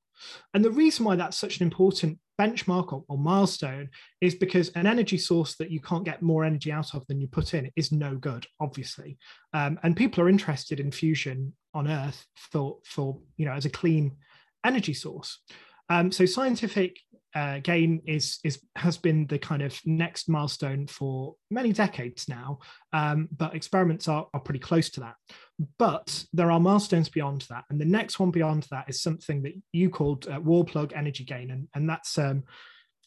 And 0.53 0.63
the 0.63 0.71
reason 0.71 1.05
why 1.05 1.15
that's 1.15 1.37
such 1.37 1.59
an 1.59 1.63
important 1.63 2.19
benchmark 2.39 2.93
or, 2.93 3.03
or, 3.07 3.17
milestone 3.17 3.89
is 4.21 4.35
because 4.35 4.69
an 4.69 4.87
energy 4.87 5.17
source 5.17 5.55
that 5.55 5.71
you 5.71 5.79
can't 5.79 6.05
get 6.05 6.21
more 6.21 6.43
energy 6.43 6.71
out 6.71 6.93
of 6.93 7.05
than 7.07 7.19
you 7.19 7.27
put 7.27 7.53
in 7.53 7.71
is 7.75 7.91
no 7.91 8.15
good, 8.15 8.45
obviously. 8.59 9.17
Um, 9.53 9.79
and 9.83 9.95
people 9.95 10.23
are 10.23 10.29
interested 10.29 10.79
in 10.79 10.91
fusion 10.91 11.53
on 11.73 11.87
Earth 11.87 12.25
for, 12.35 12.77
for 12.85 13.19
you 13.37 13.45
know 13.45 13.53
as 13.53 13.65
a 13.65 13.69
clean 13.69 14.15
energy 14.65 14.93
source. 14.93 15.39
Um, 15.89 16.11
so 16.11 16.25
scientific 16.25 16.99
uh, 17.35 17.59
gain 17.59 18.01
is 18.05 18.39
is 18.43 18.59
has 18.77 18.97
been 18.97 19.27
the 19.27 19.37
kind 19.37 19.61
of 19.61 19.77
next 19.85 20.29
milestone 20.29 20.87
for 20.87 21.35
many 21.51 21.73
decades 21.73 22.29
now, 22.29 22.59
um, 22.93 23.27
but 23.35 23.53
experiments 23.53 24.07
are, 24.07 24.27
are 24.33 24.39
pretty 24.39 24.59
close 24.59 24.89
to 24.91 25.01
that. 25.01 25.15
But 25.77 26.25
there 26.33 26.49
are 26.49 26.59
milestones 26.59 27.09
beyond 27.09 27.45
that, 27.49 27.65
and 27.69 27.79
the 27.79 27.85
next 27.85 28.19
one 28.19 28.31
beyond 28.31 28.67
that 28.71 28.85
is 28.87 29.01
something 29.01 29.43
that 29.43 29.53
you 29.73 29.89
called 29.89 30.27
uh, 30.27 30.39
wall 30.39 30.63
plug 30.63 30.93
energy 30.95 31.25
gain, 31.25 31.51
and 31.51 31.67
and 31.75 31.89
that's 31.89 32.17
um, 32.17 32.43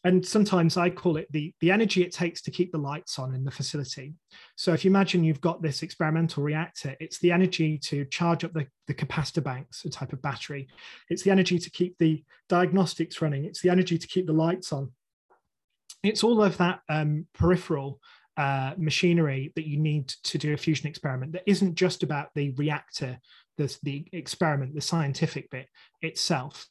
and 0.04 0.24
sometimes 0.24 0.76
I 0.76 0.90
call 0.90 1.16
it 1.16 1.26
the, 1.32 1.52
the 1.60 1.70
energy 1.70 2.02
it 2.02 2.12
takes 2.12 2.40
to 2.42 2.50
keep 2.50 2.70
the 2.70 2.78
lights 2.78 3.18
on 3.18 3.34
in 3.34 3.44
the 3.44 3.50
facility. 3.50 4.14
So 4.56 4.72
if 4.72 4.84
you 4.84 4.90
imagine 4.90 5.24
you've 5.24 5.40
got 5.40 5.60
this 5.60 5.82
experimental 5.82 6.42
reactor, 6.42 6.96
it's 7.00 7.18
the 7.18 7.32
energy 7.32 7.78
to 7.78 8.04
charge 8.06 8.44
up 8.44 8.52
the, 8.52 8.66
the 8.86 8.94
capacitor 8.94 9.42
banks, 9.42 9.84
a 9.84 9.90
type 9.90 10.12
of 10.12 10.22
battery. 10.22 10.68
It's 11.10 11.22
the 11.22 11.30
energy 11.30 11.58
to 11.58 11.70
keep 11.70 11.98
the 11.98 12.22
diagnostics 12.48 13.20
running. 13.20 13.44
It's 13.44 13.60
the 13.60 13.70
energy 13.70 13.98
to 13.98 14.06
keep 14.06 14.26
the 14.26 14.32
lights 14.32 14.72
on. 14.72 14.92
It's 16.04 16.22
all 16.22 16.42
of 16.42 16.56
that 16.58 16.80
um, 16.88 17.26
peripheral 17.34 18.00
uh, 18.36 18.74
machinery 18.78 19.52
that 19.56 19.66
you 19.66 19.80
need 19.80 20.06
to 20.22 20.38
do 20.38 20.54
a 20.54 20.56
fusion 20.56 20.86
experiment 20.86 21.32
that 21.32 21.42
isn't 21.44 21.74
just 21.74 22.04
about 22.04 22.28
the 22.36 22.50
reactor, 22.50 23.18
the, 23.56 23.76
the 23.82 24.06
experiment, 24.12 24.76
the 24.76 24.80
scientific 24.80 25.50
bit 25.50 25.66
itself. 26.02 26.68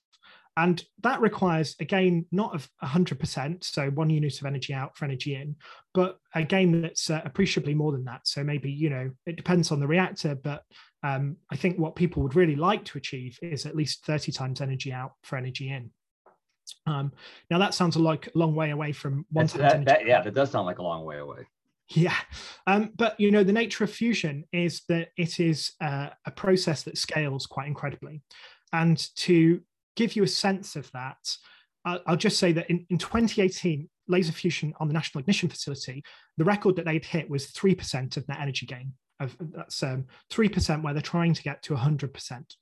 And 0.58 0.84
that 1.04 1.22
requires, 1.22 1.76
again, 1.80 2.26
not 2.32 2.56
of 2.56 2.68
100%, 2.84 3.64
so 3.64 3.92
one 3.92 4.10
unit 4.10 4.42
of 4.42 4.48
energy 4.48 4.74
out 4.74 4.98
for 4.98 5.06
energy 5.06 5.36
in, 5.36 5.56
but 5.94 6.18
a 6.34 6.44
gain 6.44 6.82
that's 6.82 7.12
uh, 7.12 7.22
appreciably 7.24 7.76
more 7.76 7.92
than 7.92 8.04
that. 8.06 8.22
So 8.28 8.44
maybe, 8.44 8.72
you 8.72 8.90
know, 8.90 9.12
it 9.28 9.36
depends 9.36 9.72
on 9.72 9.80
the 9.80 9.86
reactor, 9.86 10.34
but 10.34 10.64
um, 11.04 11.38
I 11.52 11.58
think 11.58 11.78
what 11.78 11.96
people 11.96 12.24
would 12.24 12.36
really 12.36 12.56
like 12.56 12.84
to 12.86 12.98
achieve 12.98 13.38
is 13.44 13.68
at 13.68 13.76
least 13.76 14.04
30 14.06 14.32
times 14.32 14.60
energy 14.60 14.92
out 14.92 15.12
for 15.22 15.38
energy 15.38 15.70
in. 15.70 15.92
Um, 16.88 17.14
now 17.52 17.60
that 17.60 17.76
sounds 17.76 17.96
like 17.96 18.26
a 18.26 18.32
long 18.34 18.56
way 18.56 18.72
away 18.72 18.94
from 18.94 19.28
one 19.32 19.46
that, 19.46 19.86
that, 19.86 20.08
yeah, 20.08 20.24
that 20.24 20.34
does 20.34 20.50
sound 20.50 20.66
like 20.66 20.80
a 20.80 20.84
long 20.84 21.06
way 21.06 21.20
away. 21.20 21.46
Yeah, 21.90 22.16
um, 22.66 22.92
but 22.98 23.18
you 23.18 23.32
know 23.32 23.46
the 23.46 23.54
nature 23.54 23.86
of 23.86 23.92
fusion 23.92 24.44
is 24.52 24.82
that 24.90 25.10
it 25.16 25.40
is 25.40 25.72
uh, 25.80 26.10
a 26.26 26.32
process 26.32 26.84
that 26.84 26.98
scales 26.98 27.46
quite 27.46 27.68
incredibly, 27.68 28.22
and 28.74 28.98
to 29.18 29.62
give 29.98 30.16
you 30.16 30.24
a 30.24 30.28
sense 30.28 30.78
of 30.78 30.90
that, 30.94 31.18
I'll, 31.84 32.00
I'll 32.08 32.16
just 32.16 32.40
say 32.40 32.54
that 32.54 32.70
in, 32.70 32.86
in 32.90 32.98
2018, 32.98 33.90
laser 34.08 34.32
fusion 34.32 34.74
on 34.80 34.88
the 34.88 34.94
National 34.94 35.20
Ignition 35.20 35.50
Facility, 35.50 36.04
the 36.38 36.46
record 36.46 36.78
that 36.78 36.86
they'd 36.86 37.04
hit 37.04 37.30
was 37.30 37.48
three 37.48 37.76
percent 37.76 38.16
of 38.16 38.26
net 38.30 38.40
energy 38.40 38.66
gain. 38.66 38.94
Of 39.20 39.36
that's 39.40 39.84
um, 39.84 40.06
three 40.30 40.48
percent 40.48 40.84
where 40.84 40.94
they're 40.94 41.02
trying 41.02 41.34
to 41.34 41.44
get 41.44 41.64
to 41.64 41.76
hundred 41.76 42.14
percent. 42.14 42.54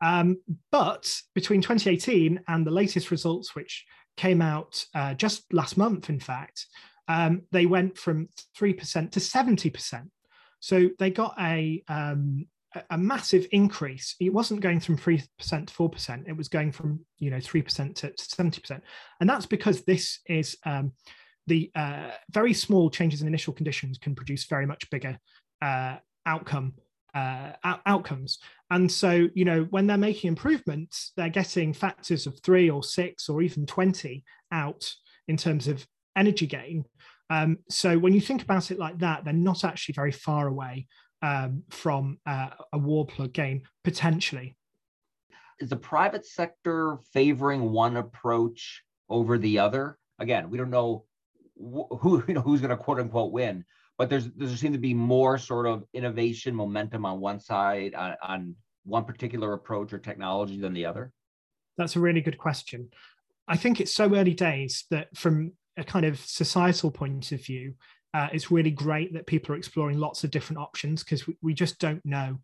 Um, 0.00 0.38
but 0.72 1.08
between 1.34 1.60
2018 1.60 2.40
and 2.48 2.66
the 2.66 2.72
latest 2.72 3.12
results, 3.12 3.54
which 3.54 3.84
came 4.16 4.42
out 4.42 4.84
uh, 4.94 5.14
just 5.14 5.52
last 5.52 5.76
month, 5.76 6.10
in 6.10 6.18
fact, 6.18 6.66
um, 7.08 7.42
they 7.52 7.66
went 7.66 7.96
from 7.96 8.28
3% 8.58 9.10
to 9.12 9.20
70%. 9.20 10.08
So 10.60 10.90
they 10.98 11.10
got 11.10 11.34
a, 11.38 11.82
um, 11.88 12.46
a 12.90 12.98
massive 12.98 13.46
increase. 13.52 14.14
It 14.20 14.32
wasn't 14.32 14.60
going 14.60 14.80
from 14.80 14.96
3% 14.96 15.26
to 15.38 15.72
4%. 15.72 16.28
It 16.28 16.36
was 16.36 16.48
going 16.48 16.72
from, 16.72 17.00
you 17.18 17.30
know, 17.30 17.38
3% 17.38 17.94
to 17.96 18.10
70%. 18.12 18.80
And 19.20 19.28
that's 19.28 19.46
because 19.46 19.82
this 19.82 20.20
is 20.26 20.56
um, 20.64 20.92
the 21.46 21.70
uh, 21.74 22.10
very 22.30 22.54
small 22.54 22.90
changes 22.90 23.20
in 23.20 23.26
initial 23.26 23.52
conditions 23.52 23.98
can 23.98 24.14
produce 24.14 24.44
very 24.44 24.66
much 24.66 24.88
bigger 24.90 25.18
uh, 25.60 25.96
outcome 26.26 26.74
uh, 27.14 27.52
outcomes. 27.84 28.38
And 28.70 28.90
so, 28.90 29.28
you 29.34 29.44
know, 29.44 29.66
when 29.70 29.86
they're 29.86 29.98
making 29.98 30.28
improvements, 30.28 31.12
they're 31.16 31.28
getting 31.28 31.74
factors 31.74 32.26
of 32.26 32.40
three 32.40 32.70
or 32.70 32.82
six 32.82 33.28
or 33.28 33.42
even 33.42 33.66
20 33.66 34.24
out 34.50 34.90
in 35.28 35.36
terms 35.36 35.68
of 35.68 35.86
energy 36.16 36.46
gain. 36.46 36.84
Um, 37.32 37.58
so 37.70 37.98
when 37.98 38.12
you 38.12 38.20
think 38.20 38.42
about 38.42 38.70
it 38.70 38.78
like 38.78 38.98
that, 38.98 39.24
they're 39.24 39.32
not 39.32 39.64
actually 39.64 39.94
very 39.94 40.12
far 40.12 40.48
away 40.48 40.86
um, 41.22 41.62
from 41.70 42.18
uh, 42.26 42.50
a 42.74 42.78
wall 42.78 43.06
plug 43.06 43.32
gain 43.32 43.62
potentially. 43.84 44.54
Is 45.58 45.70
the 45.70 45.76
private 45.76 46.26
sector 46.26 46.98
favoring 47.14 47.72
one 47.72 47.96
approach 47.96 48.82
over 49.08 49.38
the 49.38 49.60
other? 49.60 49.96
Again, 50.18 50.50
we 50.50 50.58
don't 50.58 50.68
know 50.68 51.04
who 51.56 52.22
you 52.28 52.34
know 52.34 52.42
who's 52.42 52.60
going 52.60 52.70
to 52.70 52.76
quote 52.76 53.00
unquote 53.00 53.32
win, 53.32 53.64
but 53.96 54.10
there's 54.10 54.28
there 54.32 54.48
seems 54.48 54.74
to 54.74 54.80
be 54.80 54.92
more 54.92 55.38
sort 55.38 55.66
of 55.66 55.84
innovation 55.94 56.54
momentum 56.54 57.06
on 57.06 57.18
one 57.18 57.40
side 57.40 57.94
on, 57.94 58.14
on 58.22 58.56
one 58.84 59.04
particular 59.04 59.54
approach 59.54 59.94
or 59.94 59.98
technology 59.98 60.60
than 60.60 60.74
the 60.74 60.84
other. 60.84 61.10
That's 61.78 61.96
a 61.96 62.00
really 62.00 62.20
good 62.20 62.36
question. 62.36 62.90
I 63.48 63.56
think 63.56 63.80
it's 63.80 63.94
so 63.94 64.14
early 64.14 64.34
days 64.34 64.84
that 64.90 65.16
from 65.16 65.52
a 65.76 65.84
kind 65.84 66.04
of 66.04 66.18
societal 66.18 66.90
point 66.90 67.32
of 67.32 67.44
view, 67.44 67.74
uh, 68.14 68.28
it's 68.32 68.50
really 68.50 68.70
great 68.70 69.12
that 69.14 69.26
people 69.26 69.54
are 69.54 69.58
exploring 69.58 69.98
lots 69.98 70.22
of 70.24 70.30
different 70.30 70.60
options 70.60 71.02
because 71.02 71.26
we, 71.26 71.36
we, 71.42 71.54
just 71.54 71.78
don't 71.78 72.04
know 72.04 72.38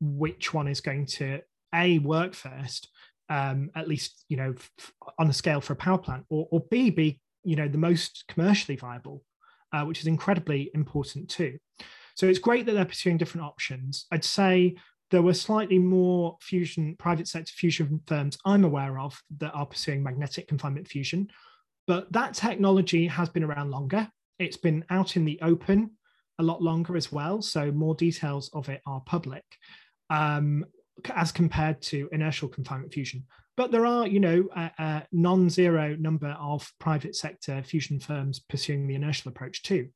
which 0.00 0.54
one 0.54 0.66
is 0.66 0.80
going 0.80 1.04
to 1.04 1.40
a 1.74 1.98
work 1.98 2.34
first, 2.34 2.88
um, 3.28 3.70
at 3.74 3.86
least 3.86 4.24
you 4.28 4.36
know 4.36 4.54
f- 4.56 4.92
on 5.18 5.28
a 5.28 5.32
scale 5.32 5.60
for 5.60 5.74
a 5.74 5.76
power 5.76 5.98
plant, 5.98 6.24
or, 6.30 6.48
or 6.50 6.60
b 6.70 6.90
be 6.90 7.20
you 7.44 7.54
know 7.54 7.68
the 7.68 7.78
most 7.78 8.24
commercially 8.28 8.76
viable, 8.76 9.22
uh, 9.72 9.84
which 9.84 10.00
is 10.00 10.06
incredibly 10.06 10.70
important 10.74 11.28
too. 11.28 11.58
So 12.14 12.26
it's 12.26 12.38
great 12.38 12.66
that 12.66 12.72
they're 12.72 12.84
pursuing 12.84 13.18
different 13.18 13.46
options. 13.46 14.06
I'd 14.10 14.24
say 14.24 14.76
there 15.10 15.22
were 15.22 15.34
slightly 15.34 15.78
more 15.78 16.36
fusion 16.40 16.96
private 16.98 17.28
sector 17.28 17.52
fusion 17.52 18.00
firms 18.06 18.38
I'm 18.44 18.64
aware 18.64 18.98
of 18.98 19.20
that 19.38 19.52
are 19.52 19.66
pursuing 19.66 20.02
magnetic 20.02 20.48
confinement 20.48 20.88
fusion, 20.88 21.28
but 21.90 22.12
that 22.12 22.34
technology 22.34 23.08
has 23.08 23.28
been 23.28 23.42
around 23.42 23.72
longer. 23.72 24.08
It's 24.38 24.56
been 24.56 24.84
out 24.90 25.16
in 25.16 25.24
the 25.24 25.40
open 25.42 25.90
a 26.38 26.42
lot 26.44 26.62
longer 26.62 26.96
as 26.96 27.10
well. 27.10 27.42
So 27.42 27.72
more 27.72 27.96
details 27.96 28.48
of 28.52 28.68
it 28.68 28.80
are 28.86 29.00
public 29.00 29.42
um, 30.08 30.64
as 31.12 31.32
compared 31.32 31.82
to 31.90 32.08
inertial 32.12 32.48
confinement 32.48 32.92
fusion. 32.92 33.26
But 33.56 33.72
there 33.72 33.86
are, 33.86 34.06
you 34.06 34.20
know, 34.20 34.48
a, 34.54 34.70
a 34.78 35.06
non-zero 35.10 35.96
number 35.98 36.36
of 36.38 36.70
private 36.78 37.16
sector 37.16 37.60
fusion 37.60 37.98
firms 37.98 38.38
pursuing 38.38 38.86
the 38.86 38.94
inertial 38.94 39.30
approach 39.30 39.64
too. 39.64 39.88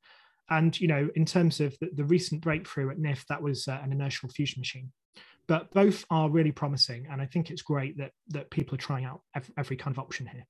And, 0.50 0.78
you 0.80 0.88
know, 0.88 1.08
in 1.14 1.24
terms 1.24 1.60
of 1.60 1.78
the, 1.78 1.90
the 1.94 2.04
recent 2.04 2.40
breakthrough 2.40 2.90
at 2.90 2.98
NIF, 2.98 3.24
that 3.28 3.40
was 3.40 3.68
uh, 3.68 3.78
an 3.84 3.92
inertial 3.92 4.28
fusion 4.30 4.60
machine 4.60 4.90
but 5.46 5.70
both 5.72 6.06
are 6.08 6.30
really 6.30 6.52
promising 6.52 7.06
and 7.10 7.20
i 7.20 7.26
think 7.26 7.50
it's 7.50 7.60
great 7.60 7.98
that 7.98 8.12
that 8.28 8.50
people 8.50 8.74
are 8.74 8.78
trying 8.78 9.04
out 9.04 9.20
every, 9.36 9.54
every, 9.58 9.76
kind 9.76 9.94
of 9.94 9.98
option 9.98 10.26
here 10.26 10.46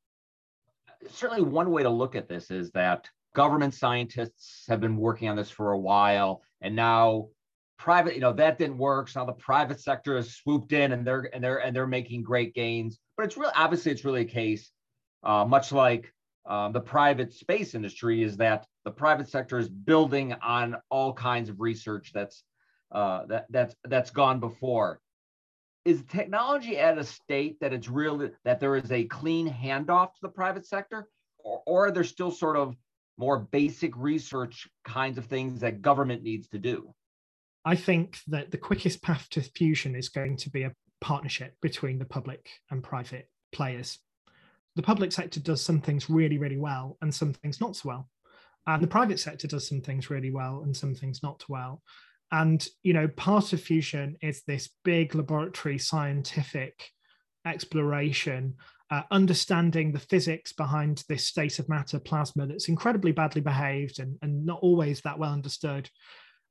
certainly 1.10 1.42
one 1.42 1.70
way 1.70 1.82
to 1.82 1.90
look 1.90 2.14
at 2.14 2.28
this 2.28 2.50
is 2.50 2.70
that 2.72 3.08
government 3.34 3.74
scientists 3.74 4.64
have 4.68 4.80
been 4.80 4.96
working 4.96 5.28
on 5.28 5.36
this 5.36 5.50
for 5.50 5.72
a 5.72 5.78
while 5.78 6.42
and 6.60 6.74
now 6.74 7.28
private 7.78 8.14
you 8.14 8.20
know 8.20 8.32
that 8.32 8.58
didn't 8.58 8.78
work 8.78 9.08
so 9.08 9.20
now 9.20 9.26
the 9.26 9.32
private 9.32 9.80
sector 9.80 10.16
has 10.16 10.34
swooped 10.34 10.72
in 10.72 10.92
and 10.92 11.06
they're 11.06 11.28
and 11.34 11.42
they're 11.42 11.58
and 11.58 11.74
they're 11.74 11.86
making 11.86 12.22
great 12.22 12.54
gains. 12.54 12.98
But 13.16 13.26
it's 13.26 13.36
really 13.36 13.52
obviously 13.56 13.92
it's 13.92 14.04
really 14.04 14.22
a 14.22 14.26
case 14.26 14.70
uh, 15.22 15.44
much 15.44 15.72
like 15.72 16.12
um, 16.46 16.72
the 16.72 16.80
private 16.80 17.32
space 17.32 17.74
industry 17.74 18.22
is 18.22 18.36
that 18.36 18.66
the 18.84 18.90
private 18.90 19.28
sector 19.28 19.58
is 19.58 19.68
building 19.68 20.34
on 20.42 20.76
all 20.90 21.12
kinds 21.12 21.48
of 21.48 21.60
research 21.60 22.12
that's 22.14 22.44
uh, 22.92 23.26
that 23.26 23.46
that's 23.50 23.74
that's 23.84 24.10
gone 24.10 24.40
before 24.40 25.00
is 25.84 26.02
technology 26.08 26.78
at 26.78 26.98
a 26.98 27.04
state 27.04 27.60
that 27.60 27.72
it's 27.72 27.88
really 27.88 28.30
that 28.44 28.60
there 28.60 28.76
is 28.76 28.90
a 28.90 29.04
clean 29.04 29.48
handoff 29.48 30.14
to 30.14 30.20
the 30.22 30.28
private 30.28 30.66
sector? 30.66 31.08
Or, 31.38 31.62
or 31.66 31.86
are 31.86 31.90
there 31.90 32.04
still 32.04 32.30
sort 32.30 32.56
of 32.56 32.74
more 33.18 33.38
basic 33.38 33.96
research 33.96 34.68
kinds 34.84 35.18
of 35.18 35.26
things 35.26 35.60
that 35.60 35.82
government 35.82 36.22
needs 36.22 36.48
to 36.48 36.58
do? 36.58 36.94
I 37.64 37.76
think 37.76 38.18
that 38.28 38.50
the 38.50 38.58
quickest 38.58 39.02
path 39.02 39.28
to 39.30 39.40
fusion 39.40 39.94
is 39.94 40.08
going 40.08 40.36
to 40.38 40.50
be 40.50 40.62
a 40.62 40.72
partnership 41.00 41.54
between 41.60 41.98
the 41.98 42.04
public 42.04 42.48
and 42.70 42.82
private 42.82 43.28
players. 43.52 43.98
The 44.76 44.82
public 44.82 45.12
sector 45.12 45.40
does 45.40 45.62
some 45.62 45.80
things 45.80 46.10
really 46.10 46.38
really 46.38 46.56
well 46.56 46.96
and 47.00 47.14
some 47.14 47.32
things 47.34 47.60
not 47.60 47.76
so 47.76 47.88
well. 47.90 48.08
And 48.66 48.82
the 48.82 48.88
private 48.88 49.20
sector 49.20 49.46
does 49.46 49.68
some 49.68 49.82
things 49.82 50.08
really 50.08 50.30
well 50.30 50.62
and 50.64 50.74
some 50.74 50.94
things 50.94 51.22
not 51.22 51.44
well 51.48 51.82
and 52.34 52.66
you 52.82 52.92
know, 52.92 53.06
part 53.06 53.52
of 53.52 53.60
fusion 53.60 54.16
is 54.20 54.42
this 54.42 54.68
big 54.82 55.14
laboratory 55.14 55.78
scientific 55.78 56.90
exploration, 57.46 58.54
uh, 58.90 59.02
understanding 59.12 59.92
the 59.92 60.00
physics 60.00 60.52
behind 60.52 61.04
this 61.08 61.28
state 61.28 61.60
of 61.60 61.68
matter 61.68 62.00
plasma 62.00 62.44
that's 62.44 62.68
incredibly 62.68 63.12
badly 63.12 63.40
behaved 63.40 64.00
and, 64.00 64.18
and 64.20 64.44
not 64.44 64.58
always 64.62 65.00
that 65.02 65.16
well 65.16 65.32
understood 65.32 65.88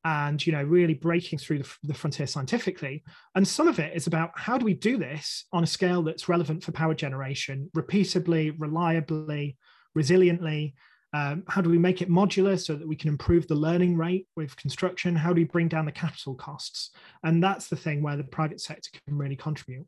and 0.06 0.46
you 0.46 0.52
know 0.54 0.64
really 0.64 0.94
breaking 0.94 1.40
through 1.40 1.60
the, 1.60 1.70
the, 1.84 1.94
frontier 1.94 2.28
scientifically. 2.28 3.04
And 3.36 3.46
some 3.46 3.68
of 3.68 3.80
it 3.80 3.94
is 3.94 4.08
about 4.08 4.32
how 4.36 4.58
do 4.58 4.64
we 4.64 4.74
do 4.74 4.98
this 4.98 5.46
on 5.52 5.64
a 5.64 5.68
scale 5.68 6.02
that's 6.02 6.30
relevant 6.30 6.64
for 6.64 6.72
power 6.72 6.94
generation 6.94 7.70
repeatably 7.76 8.56
reliably 8.58 9.58
resiliently 9.98 10.76
um, 11.14 11.44
how 11.48 11.62
do 11.62 11.70
we 11.70 11.78
make 11.78 12.02
it 12.02 12.10
modular 12.10 12.60
so 12.60 12.76
that 12.76 12.88
we 12.88 12.96
can 12.96 13.10
improve 13.10 13.48
the 13.48 13.56
learning 13.56 13.96
rate 13.96 14.28
with 14.36 14.56
construction? 14.58 15.16
How 15.16 15.32
do 15.32 15.42
we 15.42 15.46
bring 15.46 15.68
down 15.68 15.86
the 15.86 15.92
capital 15.92 16.34
costs? 16.34 16.90
And 17.24 17.42
that's 17.42 17.68
the 17.68 17.76
thing 17.76 18.02
where 18.02 18.18
the 18.18 18.24
private 18.24 18.60
sector 18.60 18.90
can 19.06 19.18
really 19.18 19.36
contribute. 19.36 19.86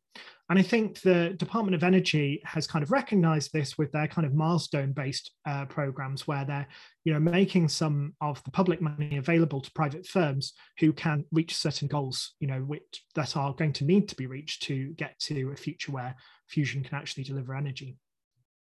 And 0.49 0.59
I 0.59 0.61
think 0.61 1.01
the 1.01 1.31
Department 1.37 1.73
of 1.73 1.83
Energy 1.83 2.41
has 2.45 2.67
kind 2.67 2.83
of 2.83 2.91
recognized 2.91 3.51
this 3.51 3.75
with 3.75 3.91
their 3.91 4.07
kind 4.07 4.27
of 4.27 4.35
milestone 4.35 4.91
based 4.91 5.31
uh, 5.47 5.65
programs 5.65 6.27
where 6.27 6.45
they're 6.45 6.67
you 7.05 7.13
know, 7.13 7.19
making 7.19 7.69
some 7.69 8.13
of 8.19 8.43
the 8.43 8.51
public 8.51 8.81
money 8.81 9.17
available 9.17 9.61
to 9.61 9.71
private 9.71 10.05
firms 10.07 10.53
who 10.79 10.91
can 10.91 11.23
reach 11.31 11.55
certain 11.55 11.87
goals, 11.87 12.33
you 12.39 12.47
know, 12.47 12.59
which 12.59 13.03
that 13.13 13.37
are 13.37 13.53
going 13.53 13.73
to 13.73 13.85
need 13.85 14.09
to 14.09 14.15
be 14.15 14.27
reached 14.27 14.63
to 14.63 14.93
get 14.93 15.17
to 15.19 15.51
a 15.51 15.55
future 15.55 15.91
where 15.91 16.15
fusion 16.47 16.83
can 16.83 16.95
actually 16.95 17.23
deliver 17.23 17.55
energy. 17.55 17.97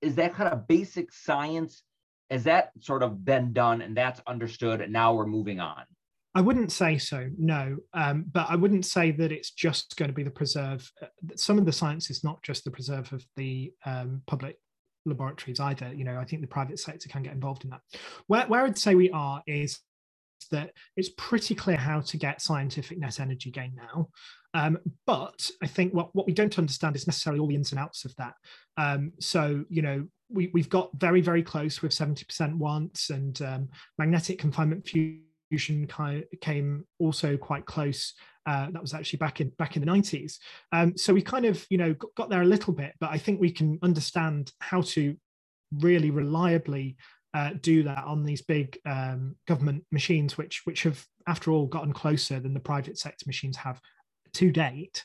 Is 0.03 0.15
that 0.17 0.35
kind 0.35 0.53
of 0.53 0.69
basic 0.69 1.11
science 1.11 1.83
has 2.31 2.45
that 2.45 2.71
sort 2.81 3.03
of 3.03 3.25
been 3.25 3.53
done 3.53 3.83
and 3.83 3.97
that's 3.97 4.21
understood 4.27 4.81
and 4.81 4.93
now 4.93 5.15
we're 5.15 5.27
moving 5.27 5.61
on? 5.61 5.85
I 6.35 6.41
wouldn't 6.41 6.73
say 6.73 6.99
so 6.99 7.29
no. 7.39 7.77
Um, 7.93 8.25
but 8.33 8.47
i 8.51 8.57
wouldn't 8.57 8.87
say 8.87 9.13
that 9.13 9.31
it's 9.31 9.53
just 9.53 9.97
going 9.97 10.09
to 10.09 10.15
be 10.15 10.25
the 10.25 10.31
preserve 10.31 10.91
uh, 11.01 11.07
some 11.37 11.59
of 11.59 11.67
the 11.67 11.73
science 11.73 12.11
is 12.11 12.25
not 12.25 12.43
just 12.43 12.65
the 12.65 12.71
preserve 12.71 13.13
of 13.13 13.25
the 13.37 13.73
um, 13.87 14.23
public 14.27 14.59
laboratories 15.07 15.61
either. 15.61 15.93
You 15.95 16.05
know 16.05 16.19
i 16.19 16.25
think 16.25 16.43
the 16.43 16.49
private 16.49 16.79
sector 16.79 17.09
can 17.09 17.23
get 17.23 17.35
involved 17.35 17.65
in 17.65 17.71
that. 17.71 17.81
Where, 18.27 18.47
where 18.47 18.65
i'd 18.65 18.79
say 18.79 18.95
we 18.95 19.11
are 19.11 19.43
is 19.47 19.79
that 20.51 20.73
it's 20.97 21.11
pretty 21.17 21.55
clear 21.55 21.77
how 21.77 22.01
to 22.01 22.17
get 22.17 22.43
scientific 22.43 22.99
net 22.99 23.21
energy 23.21 23.51
gain 23.51 23.75
now. 23.77 24.09
Um, 24.55 24.79
but 25.07 25.51
I 25.63 25.67
think 25.67 25.93
what, 25.93 26.15
what 26.15 26.27
we 26.27 26.33
don't 26.33 26.59
understand 26.59 26.97
is 26.97 27.07
necessarily 27.07 27.41
all 27.41 27.49
the 27.49 27.57
ins 27.57 27.73
and 27.73 27.81
outs 27.81 28.05
of 28.05 28.15
that. 28.17 28.35
Um, 28.77 29.13
so, 29.19 29.65
you 29.69 29.83
know, 29.83 30.07
we, 30.31 30.51
we've 30.55 30.69
got 30.69 30.91
very, 30.95 31.21
very 31.21 31.43
close 31.43 31.83
with 31.83 31.93
70% 31.93 32.55
once, 32.57 33.11
and 33.11 33.41
um, 33.43 33.69
magnetic 33.99 34.39
confinement 34.39 34.87
fusion 34.87 35.89
came 36.41 36.85
also 36.99 37.37
quite 37.37 37.67
close. 37.67 38.15
Uh, 38.47 38.71
that 38.71 38.83
was 38.83 38.93
actually 38.93 39.17
back 39.17 39.41
in 39.41 39.49
back 39.59 39.77
in 39.77 39.85
the 39.85 39.91
90s. 39.91 40.39
Um, 40.73 40.97
so 40.97 41.15
we 41.15 41.23
kind 41.23 41.47
of, 41.47 41.65
you 41.71 41.79
know, 41.79 41.95
got 42.17 42.29
there 42.29 42.43
a 42.43 42.47
little 42.47 42.75
bit, 42.75 42.93
but 43.01 43.11
I 43.11 43.19
think 43.19 43.41
we 43.41 43.51
can 43.51 43.79
understand 43.83 44.53
how 44.61 44.83
to 44.83 45.17
really 45.81 46.11
reliably 46.11 46.97
uh, 47.35 47.51
do 47.61 47.83
that 47.83 48.05
on 48.05 48.25
these 48.25 48.43
big 48.43 48.79
um, 48.87 49.35
government 49.47 49.85
machines, 49.91 50.39
which 50.39 50.63
which 50.65 50.85
have, 50.85 51.05
after 51.27 51.51
all, 51.51 51.67
gotten 51.67 51.93
closer 51.93 52.41
than 52.41 52.55
the 52.55 52.61
private 52.61 52.99
sector 52.99 53.25
machines 53.27 53.57
have 53.57 53.81
to 54.35 54.51
date. 54.51 55.05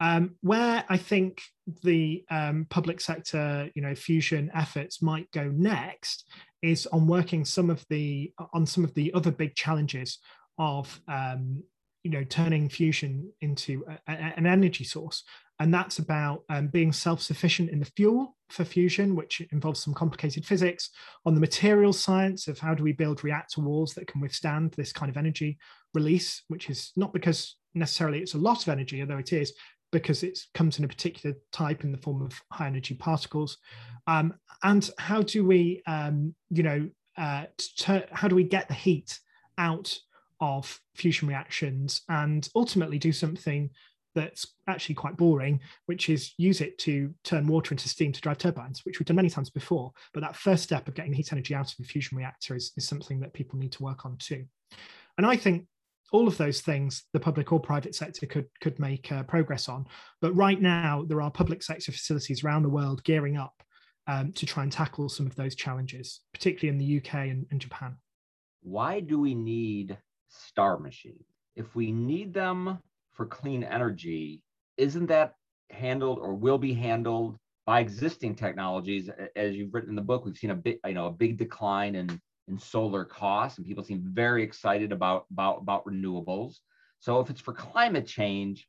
Um, 0.00 0.36
where 0.40 0.84
I 0.88 0.96
think 0.96 1.42
the 1.82 2.24
um, 2.30 2.66
public 2.70 3.00
sector, 3.00 3.68
you 3.74 3.82
know, 3.82 3.94
fusion 3.94 4.50
efforts 4.54 5.02
might 5.02 5.30
go 5.32 5.50
next 5.52 6.24
is 6.62 6.86
on 6.86 7.06
working 7.06 7.44
some 7.44 7.70
of 7.70 7.84
the 7.90 8.32
on 8.52 8.64
some 8.64 8.84
of 8.84 8.94
the 8.94 9.12
other 9.12 9.30
big 9.30 9.54
challenges 9.54 10.18
of 10.58 11.00
um, 11.08 11.62
you 12.02 12.10
know 12.10 12.24
turning 12.24 12.68
fusion 12.68 13.30
into 13.40 13.84
a, 13.88 14.12
a, 14.12 14.16
an 14.36 14.46
energy 14.46 14.84
source 14.84 15.24
and 15.60 15.72
that's 15.74 15.98
about 15.98 16.42
um, 16.48 16.68
being 16.68 16.92
self-sufficient 16.92 17.70
in 17.70 17.80
the 17.80 17.90
fuel 17.96 18.36
for 18.50 18.64
fusion 18.64 19.14
which 19.14 19.42
involves 19.52 19.82
some 19.82 19.94
complicated 19.94 20.44
physics. 20.44 20.90
On 21.26 21.34
the 21.34 21.40
material 21.40 21.92
science 21.92 22.48
of 22.48 22.58
how 22.58 22.74
do 22.74 22.82
we 22.82 22.92
build 22.92 23.24
reactor 23.24 23.60
walls 23.60 23.94
that 23.94 24.06
can 24.06 24.20
withstand 24.20 24.72
this 24.72 24.92
kind 24.92 25.10
of 25.10 25.16
energy 25.16 25.58
release 25.94 26.42
which 26.48 26.70
is 26.70 26.92
not 26.96 27.12
because 27.12 27.56
necessarily 27.74 28.20
it's 28.20 28.34
a 28.34 28.38
lot 28.38 28.62
of 28.62 28.68
energy 28.68 29.00
although 29.00 29.18
it 29.18 29.32
is 29.32 29.52
because 29.90 30.22
it 30.22 30.38
comes 30.54 30.78
in 30.78 30.84
a 30.84 30.88
particular 30.88 31.34
type 31.52 31.84
in 31.84 31.92
the 31.92 31.98
form 31.98 32.22
of 32.22 32.40
high 32.52 32.66
energy 32.66 32.94
particles. 32.94 33.58
Um, 34.06 34.34
and 34.62 34.88
how 34.98 35.22
do 35.22 35.46
we 35.46 35.82
um, 35.86 36.34
you 36.50 36.62
know 36.62 36.88
uh, 37.16 37.44
how 38.12 38.28
do 38.28 38.36
we 38.36 38.44
get 38.44 38.68
the 38.68 38.74
heat 38.74 39.18
out 39.56 39.96
of 40.40 40.80
fusion 40.94 41.28
reactions 41.28 42.02
and 42.08 42.48
ultimately 42.54 42.98
do 42.98 43.12
something 43.12 43.70
that's 44.18 44.46
actually 44.66 44.96
quite 44.96 45.16
boring, 45.16 45.60
which 45.86 46.08
is 46.08 46.34
use 46.38 46.60
it 46.60 46.78
to 46.78 47.14
turn 47.24 47.46
water 47.46 47.72
into 47.72 47.88
steam 47.88 48.12
to 48.12 48.20
drive 48.20 48.38
turbines, 48.38 48.84
which 48.84 48.98
we've 48.98 49.06
done 49.06 49.16
many 49.16 49.30
times 49.30 49.50
before. 49.50 49.92
But 50.12 50.20
that 50.20 50.36
first 50.36 50.64
step 50.64 50.88
of 50.88 50.94
getting 50.94 51.12
heat 51.12 51.32
energy 51.32 51.54
out 51.54 51.72
of 51.72 51.78
a 51.80 51.84
fusion 51.84 52.18
reactor 52.18 52.56
is, 52.56 52.72
is 52.76 52.86
something 52.86 53.20
that 53.20 53.32
people 53.32 53.58
need 53.58 53.72
to 53.72 53.82
work 53.82 54.04
on 54.04 54.16
too. 54.18 54.44
And 55.16 55.26
I 55.26 55.36
think 55.36 55.66
all 56.10 56.26
of 56.26 56.36
those 56.38 56.60
things 56.60 57.04
the 57.12 57.20
public 57.20 57.52
or 57.52 57.60
private 57.60 57.94
sector 57.94 58.26
could 58.26 58.46
could 58.60 58.78
make 58.78 59.12
uh, 59.12 59.22
progress 59.24 59.68
on. 59.68 59.86
But 60.20 60.34
right 60.34 60.60
now, 60.60 61.04
there 61.06 61.22
are 61.22 61.30
public 61.30 61.62
sector 61.62 61.92
facilities 61.92 62.42
around 62.42 62.62
the 62.62 62.68
world 62.70 63.04
gearing 63.04 63.36
up 63.36 63.62
um, 64.06 64.32
to 64.32 64.46
try 64.46 64.62
and 64.62 64.72
tackle 64.72 65.08
some 65.08 65.26
of 65.26 65.36
those 65.36 65.54
challenges, 65.54 66.20
particularly 66.32 66.68
in 66.68 66.78
the 66.78 66.98
UK 66.98 67.14
and, 67.28 67.46
and 67.50 67.60
Japan. 67.60 67.96
Why 68.62 69.00
do 69.00 69.20
we 69.20 69.34
need 69.34 69.98
star 70.28 70.78
machines? 70.78 71.24
If 71.54 71.74
we 71.74 71.92
need 71.92 72.32
them 72.32 72.78
for 73.18 73.26
clean 73.26 73.64
energy, 73.64 74.40
isn't 74.76 75.06
that 75.06 75.34
handled 75.70 76.20
or 76.20 76.34
will 76.34 76.56
be 76.56 76.72
handled 76.72 77.36
by 77.66 77.80
existing 77.80 78.36
technologies? 78.36 79.10
As 79.34 79.56
you've 79.56 79.74
written 79.74 79.90
in 79.90 79.96
the 79.96 80.02
book, 80.02 80.24
we've 80.24 80.38
seen 80.38 80.52
a 80.52 80.54
big, 80.54 80.78
you 80.86 80.94
know, 80.94 81.08
a 81.08 81.12
big 81.12 81.36
decline 81.36 81.96
in 81.96 82.08
in 82.46 82.58
solar 82.58 83.04
costs, 83.04 83.58
and 83.58 83.66
people 83.66 83.84
seem 83.84 84.02
very 84.04 84.42
excited 84.44 84.92
about 84.92 85.26
about 85.32 85.58
about 85.58 85.84
renewables. 85.84 86.60
So 87.00 87.18
if 87.18 87.28
it's 87.28 87.40
for 87.40 87.52
climate 87.52 88.06
change, 88.06 88.68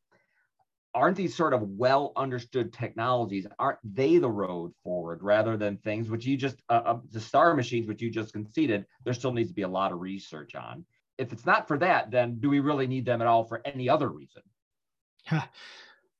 aren't 0.95 1.15
these 1.15 1.35
sort 1.35 1.53
of 1.53 1.61
well 1.61 2.11
understood 2.15 2.73
technologies 2.73 3.45
aren't 3.59 3.77
they 3.83 4.17
the 4.17 4.29
road 4.29 4.73
forward 4.83 5.21
rather 5.21 5.55
than 5.55 5.77
things 5.77 6.09
which 6.09 6.25
you 6.25 6.35
just 6.35 6.63
uh, 6.69 6.81
uh, 6.83 6.99
the 7.11 7.19
star 7.19 7.53
machines 7.53 7.87
which 7.87 8.01
you 8.01 8.09
just 8.09 8.33
conceded 8.33 8.83
there 9.05 9.13
still 9.13 9.31
needs 9.31 9.49
to 9.49 9.55
be 9.55 9.61
a 9.61 9.67
lot 9.67 9.91
of 9.91 9.99
research 9.99 10.55
on 10.55 10.83
if 11.19 11.33
it's 11.33 11.45
not 11.45 11.67
for 11.67 11.77
that, 11.77 12.09
then 12.09 12.39
do 12.39 12.49
we 12.49 12.61
really 12.61 12.87
need 12.87 13.05
them 13.05 13.21
at 13.21 13.27
all 13.27 13.43
for 13.43 13.61
any 13.65 13.89
other 13.89 14.07
reason? 14.07 14.41
Yeah, 15.31 15.43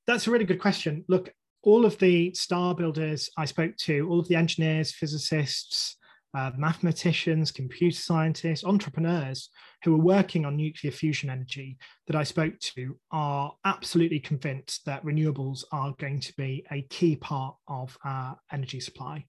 That's 0.06 0.26
a 0.26 0.30
really 0.30 0.44
good 0.44 0.60
question. 0.60 1.04
Look, 1.08 1.32
all 1.62 1.84
of 1.84 1.98
the 1.98 2.32
star 2.34 2.74
builders 2.74 3.30
I 3.36 3.46
spoke 3.46 3.76
to, 3.78 4.08
all 4.08 4.20
of 4.20 4.28
the 4.28 4.36
engineers, 4.36 4.92
physicists, 4.92 5.96
uh, 6.32 6.52
mathematicians, 6.56 7.50
computer 7.50 7.96
scientists, 7.96 8.64
entrepreneurs 8.64 9.48
who 9.82 9.94
are 9.94 10.04
working 10.04 10.44
on 10.44 10.56
nuclear 10.56 10.92
fusion 10.92 11.28
energy 11.28 11.76
that 12.06 12.14
I 12.14 12.22
spoke 12.22 12.58
to 12.60 12.96
are 13.10 13.52
absolutely 13.64 14.20
convinced 14.20 14.84
that 14.84 15.04
renewables 15.04 15.64
are 15.72 15.94
going 15.98 16.20
to 16.20 16.32
be 16.36 16.64
a 16.70 16.82
key 16.82 17.16
part 17.16 17.56
of 17.66 17.96
our 18.04 18.38
energy 18.52 18.80
supply. 18.80 19.24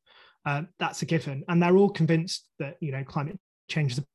Uh, 0.45 0.63
that's 0.79 1.01
a 1.01 1.05
given, 1.05 1.43
and 1.47 1.62
they're 1.62 1.77
all 1.77 1.89
convinced 1.89 2.47
that 2.60 2.75
you 2.81 2.91
know 2.91 3.03
climate 3.03 3.39
change 3.67 3.93
is 3.93 3.99
a 3.99 4.05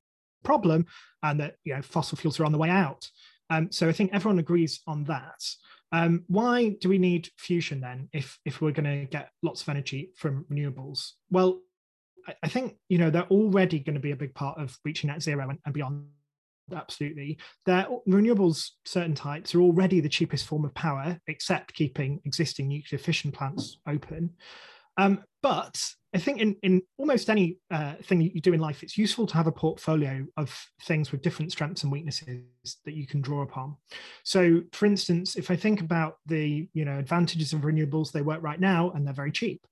problem 0.42 0.86
and 1.22 1.40
that 1.40 1.56
you 1.64 1.74
know 1.74 1.82
fossil 1.82 2.18
fuels 2.18 2.38
are 2.40 2.44
on 2.44 2.52
the 2.52 2.58
way 2.58 2.70
out. 2.70 3.08
Um, 3.50 3.70
so 3.70 3.88
I 3.88 3.92
think 3.92 4.12
everyone 4.12 4.38
agrees 4.38 4.80
on 4.86 5.04
that. 5.04 5.40
Um, 5.92 6.24
why 6.26 6.76
do 6.80 6.88
we 6.88 6.98
need 6.98 7.30
fusion 7.38 7.80
then 7.80 8.08
if 8.12 8.38
if 8.44 8.60
we're 8.60 8.72
going 8.72 9.02
to 9.02 9.06
get 9.06 9.30
lots 9.42 9.62
of 9.62 9.68
energy 9.68 10.10
from 10.16 10.44
renewables? 10.50 11.12
Well, 11.30 11.60
I, 12.42 12.48
think 12.48 12.76
you 12.88 12.98
know 12.98 13.10
they're 13.10 13.22
already 13.24 13.78
going 13.78 13.94
to 13.94 14.00
be 14.00 14.10
a 14.10 14.16
big 14.16 14.34
part 14.34 14.58
of 14.58 14.76
reaching 14.84 15.08
net 15.08 15.22
zero 15.22 15.48
and, 15.48 15.58
and 15.64 15.74
beyond. 15.74 16.06
Absolutely, 16.74 17.38
their 17.64 17.86
renewables, 18.08 18.70
certain 18.84 19.14
types, 19.14 19.54
are 19.54 19.60
already 19.60 20.00
the 20.00 20.08
cheapest 20.08 20.46
form 20.46 20.64
of 20.64 20.74
power, 20.74 21.16
except 21.28 21.74
keeping 21.74 22.20
existing 22.24 22.66
nuclear 22.66 22.98
fission 22.98 23.30
plants 23.30 23.78
open. 23.86 24.30
Um, 24.96 25.22
but 25.44 25.80
I 26.16 26.18
think 26.18 26.40
in, 26.40 26.56
in 26.62 26.80
almost 26.96 27.28
any 27.28 27.58
uh, 27.70 27.96
thing 28.04 28.22
you 28.22 28.40
do 28.40 28.54
in 28.54 28.60
life, 28.60 28.82
it's 28.82 28.96
useful 28.96 29.26
to 29.26 29.34
have 29.34 29.46
a 29.46 29.52
portfolio 29.52 30.24
of 30.38 30.66
things 30.84 31.12
with 31.12 31.20
different 31.20 31.52
strengths 31.52 31.82
and 31.82 31.92
weaknesses 31.92 32.40
that 32.86 32.94
you 32.94 33.06
can 33.06 33.20
draw 33.20 33.42
upon. 33.42 33.76
So, 34.24 34.62
for 34.72 34.86
instance, 34.86 35.36
if 35.36 35.50
I 35.50 35.56
think 35.56 35.82
about 35.82 36.16
the 36.24 36.70
you 36.72 36.86
know 36.86 36.98
advantages 36.98 37.52
of 37.52 37.60
renewables, 37.60 38.12
they 38.12 38.22
work 38.22 38.42
right 38.42 38.58
now 38.58 38.92
and 38.92 39.06
they're 39.06 39.12
very 39.12 39.30
cheap. 39.30 39.66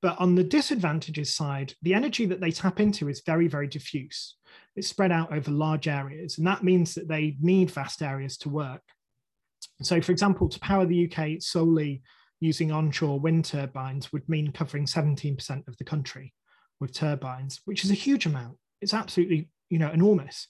But 0.00 0.16
on 0.20 0.36
the 0.36 0.44
disadvantages 0.44 1.34
side, 1.34 1.74
the 1.82 1.94
energy 1.94 2.24
that 2.26 2.40
they 2.40 2.52
tap 2.52 2.78
into 2.78 3.08
is 3.08 3.22
very, 3.26 3.48
very 3.48 3.66
diffuse. 3.66 4.36
It's 4.76 4.86
spread 4.86 5.10
out 5.10 5.32
over 5.32 5.50
large 5.50 5.88
areas, 5.88 6.38
and 6.38 6.46
that 6.46 6.62
means 6.62 6.94
that 6.94 7.08
they 7.08 7.36
need 7.40 7.72
vast 7.72 8.00
areas 8.00 8.36
to 8.38 8.48
work. 8.48 8.82
So, 9.82 10.00
for 10.00 10.12
example, 10.12 10.48
to 10.50 10.60
power 10.60 10.86
the 10.86 11.10
UK 11.10 11.42
solely 11.42 12.02
using 12.40 12.72
onshore 12.72 13.20
wind 13.20 13.44
turbines 13.44 14.12
would 14.12 14.28
mean 14.28 14.52
covering 14.52 14.86
17% 14.86 15.68
of 15.68 15.76
the 15.76 15.84
country 15.84 16.32
with 16.80 16.94
turbines, 16.94 17.60
which 17.66 17.84
is 17.84 17.90
a 17.90 17.94
huge 17.94 18.26
amount. 18.26 18.56
It's 18.80 18.94
absolutely, 18.94 19.50
you 19.68 19.78
know, 19.78 19.90
enormous. 19.90 20.48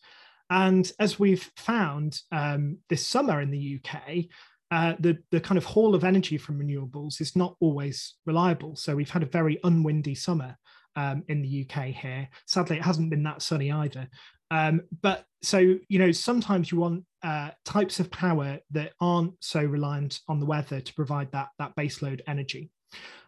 And 0.48 0.90
as 0.98 1.18
we've 1.18 1.50
found 1.56 2.20
um, 2.32 2.78
this 2.88 3.06
summer 3.06 3.40
in 3.40 3.50
the 3.50 3.80
UK, 3.80 4.24
uh, 4.70 4.94
the, 5.00 5.18
the 5.30 5.40
kind 5.40 5.58
of 5.58 5.64
haul 5.64 5.94
of 5.94 6.04
energy 6.04 6.38
from 6.38 6.60
renewables 6.60 7.20
is 7.20 7.34
not 7.34 7.56
always 7.60 8.14
reliable. 8.24 8.76
So 8.76 8.94
we've 8.94 9.10
had 9.10 9.22
a 9.22 9.26
very 9.26 9.58
unwindy 9.64 10.16
summer 10.16 10.56
um, 10.96 11.24
in 11.28 11.42
the 11.42 11.66
UK 11.68 11.86
here. 11.86 12.28
Sadly, 12.46 12.76
it 12.76 12.84
hasn't 12.84 13.10
been 13.10 13.22
that 13.24 13.42
sunny 13.42 13.70
either. 13.70 14.08
Um, 14.50 14.82
but 15.02 15.26
so 15.42 15.58
you 15.58 15.98
know, 15.98 16.12
sometimes 16.12 16.70
you 16.70 16.78
want 16.78 17.04
uh, 17.22 17.50
types 17.64 18.00
of 18.00 18.10
power 18.10 18.58
that 18.70 18.92
aren't 19.00 19.34
so 19.40 19.62
reliant 19.62 20.20
on 20.28 20.40
the 20.40 20.46
weather 20.46 20.80
to 20.80 20.94
provide 20.94 21.30
that 21.32 21.48
that 21.58 21.76
baseload 21.76 22.20
energy. 22.26 22.70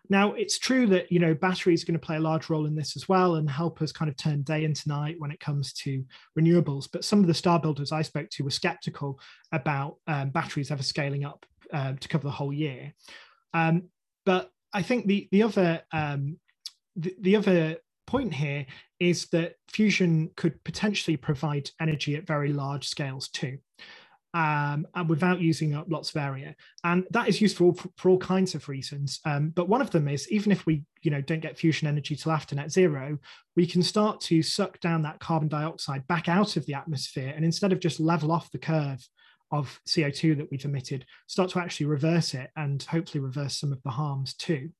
Now, 0.09 0.33
it's 0.33 0.59
true 0.59 0.87
that 0.89 1.11
you 1.13 1.21
know 1.21 1.35
batteries 1.35 1.83
are 1.83 1.87
going 1.87 1.99
to 1.99 2.07
play 2.07 2.17
a 2.17 2.21
large 2.21 2.51
role 2.51 2.67
in 2.67 2.75
this 2.75 2.97
as 2.97 3.09
well 3.09 3.37
and 3.37 3.49
help 3.49 3.81
us 3.81 3.93
kind 3.93 4.11
of 4.11 4.17
turn 4.17 4.43
day 4.43 4.65
into 4.65 4.89
night 4.89 5.17
when 5.19 5.31
it 5.31 5.41
comes 5.41 5.73
to 5.75 6.05
renewables. 6.39 6.89
But 6.93 7.05
some 7.05 7.21
of 7.21 7.27
the 7.27 7.35
star 7.35 7.61
builders 7.61 7.93
I 7.93 8.03
spoke 8.03 8.29
to 8.31 8.45
were 8.45 8.51
skeptical 8.51 9.19
about 9.53 9.97
um, 10.07 10.31
batteries 10.31 10.71
ever 10.71 10.83
scaling 10.83 11.25
up 11.25 11.47
uh, 11.73 11.95
to 11.99 12.09
cover 12.09 12.25
the 12.25 12.31
whole 12.31 12.53
year. 12.53 12.93
Um, 13.55 13.85
but 14.27 14.51
I 14.73 14.83
think 14.83 15.07
the 15.07 15.29
the 15.31 15.45
other 15.45 15.83
um, 15.93 16.39
the, 16.97 17.15
the 17.21 17.37
other 17.37 17.77
point 18.07 18.35
here 18.35 18.67
is 19.01 19.27
that 19.27 19.55
fusion 19.69 20.31
could 20.37 20.63
potentially 20.65 21.17
provide 21.17 21.71
energy 21.81 22.17
at 22.17 22.27
very 22.27 22.53
large 22.53 22.89
scales 22.89 23.29
too. 23.29 23.59
Um, 24.35 24.87
and 24.95 25.11
without 25.11 25.43
using 25.43 25.75
up 25.75 25.89
lots 25.91 26.09
of 26.09 26.17
area. 26.17 26.57
And 26.85 27.05
that 27.11 27.29
is 27.29 27.43
useful 27.43 27.75
for, 27.75 27.91
for 27.99 28.09
all 28.09 28.19
kinds 28.19 28.55
of 28.55 28.67
reasons. 28.67 29.21
Um, 29.27 29.51
but 29.51 29.69
one 29.69 29.83
of 29.83 29.91
them 29.91 30.09
is 30.09 30.27
even 30.33 30.51
if 30.51 30.65
we, 30.65 30.85
you 31.03 31.11
know, 31.11 31.21
don't 31.21 31.43
get 31.43 31.59
fusion 31.59 31.87
energy 31.87 32.17
till 32.17 32.33
after 32.33 32.55
net 32.55 32.73
zero, 32.73 33.19
we 33.57 33.67
can 33.67 33.83
start 33.83 34.23
to 34.23 34.43
suck 34.43 34.81
down 34.81 35.03
that 35.03 35.21
carbon 35.21 35.49
dioxide 35.49 36.07
back 36.07 36.31
out 36.31 36.57
of 36.57 36.65
the 36.65 36.73
atmosphere. 36.73 37.35
And 37.37 37.45
instead 37.45 37.73
of 37.73 37.81
just 37.81 38.01
level 38.01 38.33
off 38.33 38.51
the 38.51 38.59
curve 38.59 39.07
of 39.51 39.79
CO2 39.87 40.39
that 40.39 40.51
we've 40.51 40.65
emitted, 40.65 41.05
start 41.27 41.51
to 41.51 41.61
actually 41.61 41.87
reverse 41.87 42.33
it 42.33 42.51
and 42.57 42.83
hopefully 42.83 43.21
reverse 43.23 43.61
some 43.61 43.71
of 43.71 43.83
the 43.83 43.91
harms 43.91 44.33
too. 44.33 44.71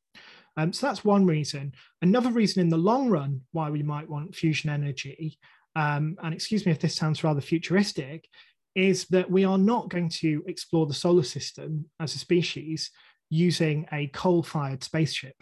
Um, 0.57 0.73
so 0.73 0.87
that's 0.87 1.05
one 1.05 1.27
reason. 1.27 1.73
Another 2.03 2.31
reason 2.31 2.61
in 2.61 2.69
the 2.69 2.77
long 2.77 3.09
run 3.09 3.41
why 3.53 3.71
we 3.71 3.83
might 3.83 4.09
want 4.09 4.35
fusion 4.35 4.71
energy 4.71 5.39
um, 5.75 6.17
and 6.23 6.35
excuse 6.35 6.67
me 6.67 6.73
if 6.73 6.81
this 6.81 6.95
sounds 6.95 7.25
rather 7.25 7.41
futuristic, 7.41 8.29
is 8.75 9.07
that 9.07 9.31
we 9.31 9.45
are 9.45 9.59
not 9.59 9.89
going 9.89 10.09
to 10.09 10.43
explore 10.47 10.87
the 10.87 10.95
solar 10.95 11.23
system 11.23 11.87
as 12.01 12.15
a 12.15 12.19
species 12.19 12.91
using 13.31 13.87
a 13.93 14.07
coal 14.09 14.43
fired 14.43 14.83
spaceship. 14.83 15.35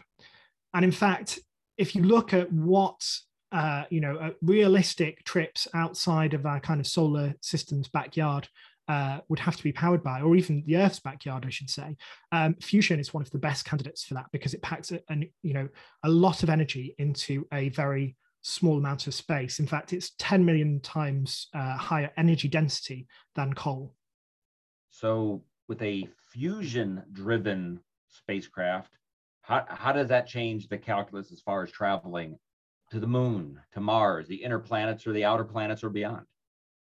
And 0.75 0.85
in 0.85 0.92
fact, 0.92 1.38
if 1.79 1.94
you 1.94 2.03
look 2.03 2.33
at 2.35 2.53
what 2.53 3.01
uh, 3.53 3.83
you 3.90 4.01
know, 4.01 4.16
uh, 4.16 4.31
realistic 4.42 5.25
trips 5.25 5.66
outside 5.75 6.35
of 6.35 6.46
our 6.46 6.61
kind 6.61 6.79
of 6.79 6.87
solar 6.87 7.35
system's 7.40 7.88
backyard 7.88 8.46
uh, 8.90 9.20
would 9.29 9.38
have 9.38 9.57
to 9.57 9.62
be 9.62 9.70
powered 9.70 10.03
by, 10.03 10.20
or 10.20 10.35
even 10.35 10.64
the 10.66 10.76
Earth's 10.76 10.98
backyard, 10.98 11.44
I 11.46 11.50
should 11.50 11.70
say. 11.70 11.96
Um, 12.33 12.57
fusion 12.61 12.98
is 12.98 13.14
one 13.14 13.22
of 13.22 13.31
the 13.31 13.38
best 13.38 13.64
candidates 13.64 14.03
for 14.03 14.14
that 14.14 14.26
because 14.33 14.53
it 14.53 14.62
packs 14.62 14.90
a, 14.90 15.00
you 15.42 15.55
know 15.55 15.68
a 16.03 16.09
lot 16.09 16.42
of 16.42 16.50
energy 16.50 16.96
into 16.98 17.46
a 17.53 17.68
very 17.68 18.16
small 18.42 18.79
amount 18.79 19.07
of 19.07 19.14
space. 19.14 19.61
In 19.61 19.66
fact, 19.68 19.92
it's 19.92 20.11
10 20.18 20.44
million 20.44 20.81
times 20.81 21.46
uh, 21.55 21.76
higher 21.76 22.11
energy 22.16 22.48
density 22.48 23.07
than 23.37 23.53
coal. 23.53 23.94
So, 24.90 25.44
with 25.68 25.81
a 25.83 26.09
fusion 26.33 27.05
driven 27.12 27.79
spacecraft, 28.09 28.90
how, 29.42 29.66
how 29.68 29.92
does 29.92 30.09
that 30.09 30.26
change 30.26 30.66
the 30.66 30.79
calculus 30.79 31.31
as 31.31 31.40
far 31.40 31.62
as 31.62 31.70
traveling 31.70 32.40
to 32.90 32.98
the 32.98 33.07
moon, 33.07 33.61
to 33.72 33.81
Mars, 33.81 34.26
the 34.26 34.42
inner 34.42 34.59
planets 34.59 35.07
or 35.07 35.12
the 35.12 35.24
outer 35.24 35.44
planets 35.44 35.85
or 35.85 35.90
beyond? 35.90 36.26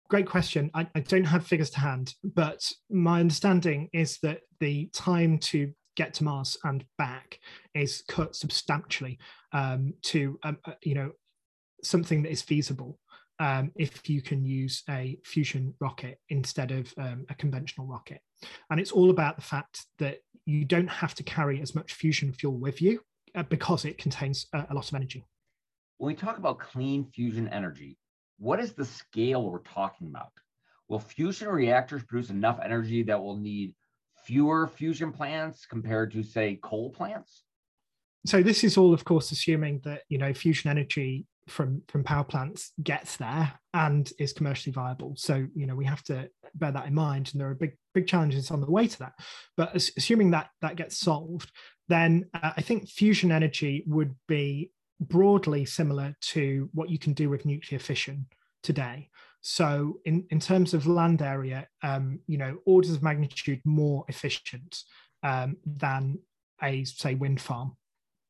Great 0.08 0.26
question. 0.26 0.70
I, 0.74 0.86
I 0.94 1.00
don't 1.00 1.24
have 1.24 1.46
figures 1.46 1.70
to 1.70 1.80
hand, 1.80 2.14
but 2.22 2.60
my 2.90 3.20
understanding 3.20 3.88
is 3.92 4.18
that 4.22 4.40
the 4.60 4.90
time 4.92 5.38
to 5.38 5.72
get 5.96 6.14
to 6.14 6.24
Mars 6.24 6.56
and 6.64 6.84
back 6.98 7.38
is 7.74 8.02
cut 8.08 8.34
substantially 8.34 9.18
um, 9.52 9.94
to 10.02 10.38
um, 10.42 10.58
uh, 10.64 10.72
you 10.82 10.94
know 10.94 11.12
something 11.82 12.22
that 12.22 12.30
is 12.30 12.42
feasible 12.42 12.98
um, 13.40 13.72
if 13.76 14.08
you 14.08 14.22
can 14.22 14.44
use 14.44 14.82
a 14.88 15.18
fusion 15.24 15.74
rocket 15.80 16.18
instead 16.28 16.70
of 16.70 16.92
um, 16.98 17.26
a 17.28 17.34
conventional 17.34 17.86
rocket. 17.86 18.20
And 18.70 18.78
it's 18.78 18.92
all 18.92 19.10
about 19.10 19.36
the 19.36 19.42
fact 19.42 19.86
that 19.98 20.18
you 20.46 20.64
don't 20.64 20.88
have 20.88 21.14
to 21.16 21.22
carry 21.22 21.60
as 21.60 21.74
much 21.74 21.94
fusion 21.94 22.32
fuel 22.32 22.56
with 22.56 22.80
you 22.80 23.00
uh, 23.34 23.42
because 23.44 23.84
it 23.84 23.98
contains 23.98 24.46
a, 24.52 24.66
a 24.70 24.74
lot 24.74 24.88
of 24.88 24.94
energy. 24.94 25.24
When 25.98 26.08
we 26.08 26.14
talk 26.14 26.38
about 26.38 26.58
clean 26.58 27.06
fusion 27.14 27.48
energy, 27.48 27.96
what 28.42 28.58
is 28.58 28.72
the 28.72 28.84
scale 28.84 29.48
we're 29.48 29.60
talking 29.60 30.08
about? 30.08 30.32
Will 30.88 30.98
fusion 30.98 31.48
reactors 31.48 32.02
produce 32.02 32.28
enough 32.28 32.58
energy 32.62 33.04
that 33.04 33.22
we'll 33.22 33.36
need 33.36 33.74
fewer 34.24 34.66
fusion 34.66 35.12
plants 35.12 35.64
compared 35.64 36.10
to, 36.12 36.24
say, 36.24 36.58
coal 36.60 36.90
plants? 36.90 37.44
So 38.26 38.42
this 38.42 38.64
is 38.64 38.76
all, 38.76 38.92
of 38.92 39.04
course, 39.04 39.30
assuming 39.30 39.80
that 39.84 40.02
you 40.08 40.18
know 40.18 40.34
fusion 40.34 40.70
energy 40.70 41.26
from 41.48 41.82
from 41.88 42.04
power 42.04 42.24
plants 42.24 42.72
gets 42.82 43.16
there 43.16 43.52
and 43.74 44.12
is 44.18 44.32
commercially 44.32 44.72
viable. 44.72 45.14
So 45.16 45.46
you 45.54 45.66
know 45.66 45.76
we 45.76 45.84
have 45.84 46.02
to 46.04 46.28
bear 46.54 46.72
that 46.72 46.86
in 46.86 46.94
mind, 46.94 47.30
and 47.32 47.40
there 47.40 47.48
are 47.48 47.54
big 47.54 47.76
big 47.94 48.06
challenges 48.06 48.50
on 48.50 48.60
the 48.60 48.70
way 48.70 48.86
to 48.88 48.98
that. 49.00 49.12
But 49.56 49.74
assuming 49.74 50.32
that 50.32 50.50
that 50.62 50.76
gets 50.76 50.98
solved, 50.98 51.50
then 51.88 52.26
uh, 52.34 52.52
I 52.56 52.62
think 52.62 52.88
fusion 52.88 53.32
energy 53.32 53.84
would 53.86 54.14
be 54.28 54.70
broadly 55.08 55.64
similar 55.64 56.14
to 56.20 56.68
what 56.72 56.90
you 56.90 56.98
can 56.98 57.12
do 57.12 57.28
with 57.28 57.46
nuclear 57.46 57.78
fission 57.78 58.26
today. 58.62 59.08
So 59.40 59.98
in 60.04 60.24
in 60.30 60.40
terms 60.40 60.72
of 60.74 60.86
land 60.86 61.22
area, 61.22 61.66
um, 61.82 62.20
you 62.26 62.38
know, 62.38 62.58
orders 62.64 62.92
of 62.92 63.02
magnitude 63.02 63.60
more 63.64 64.04
efficient 64.08 64.78
um, 65.22 65.56
than 65.66 66.18
a 66.62 66.84
say 66.84 67.14
wind 67.14 67.40
farm 67.40 67.76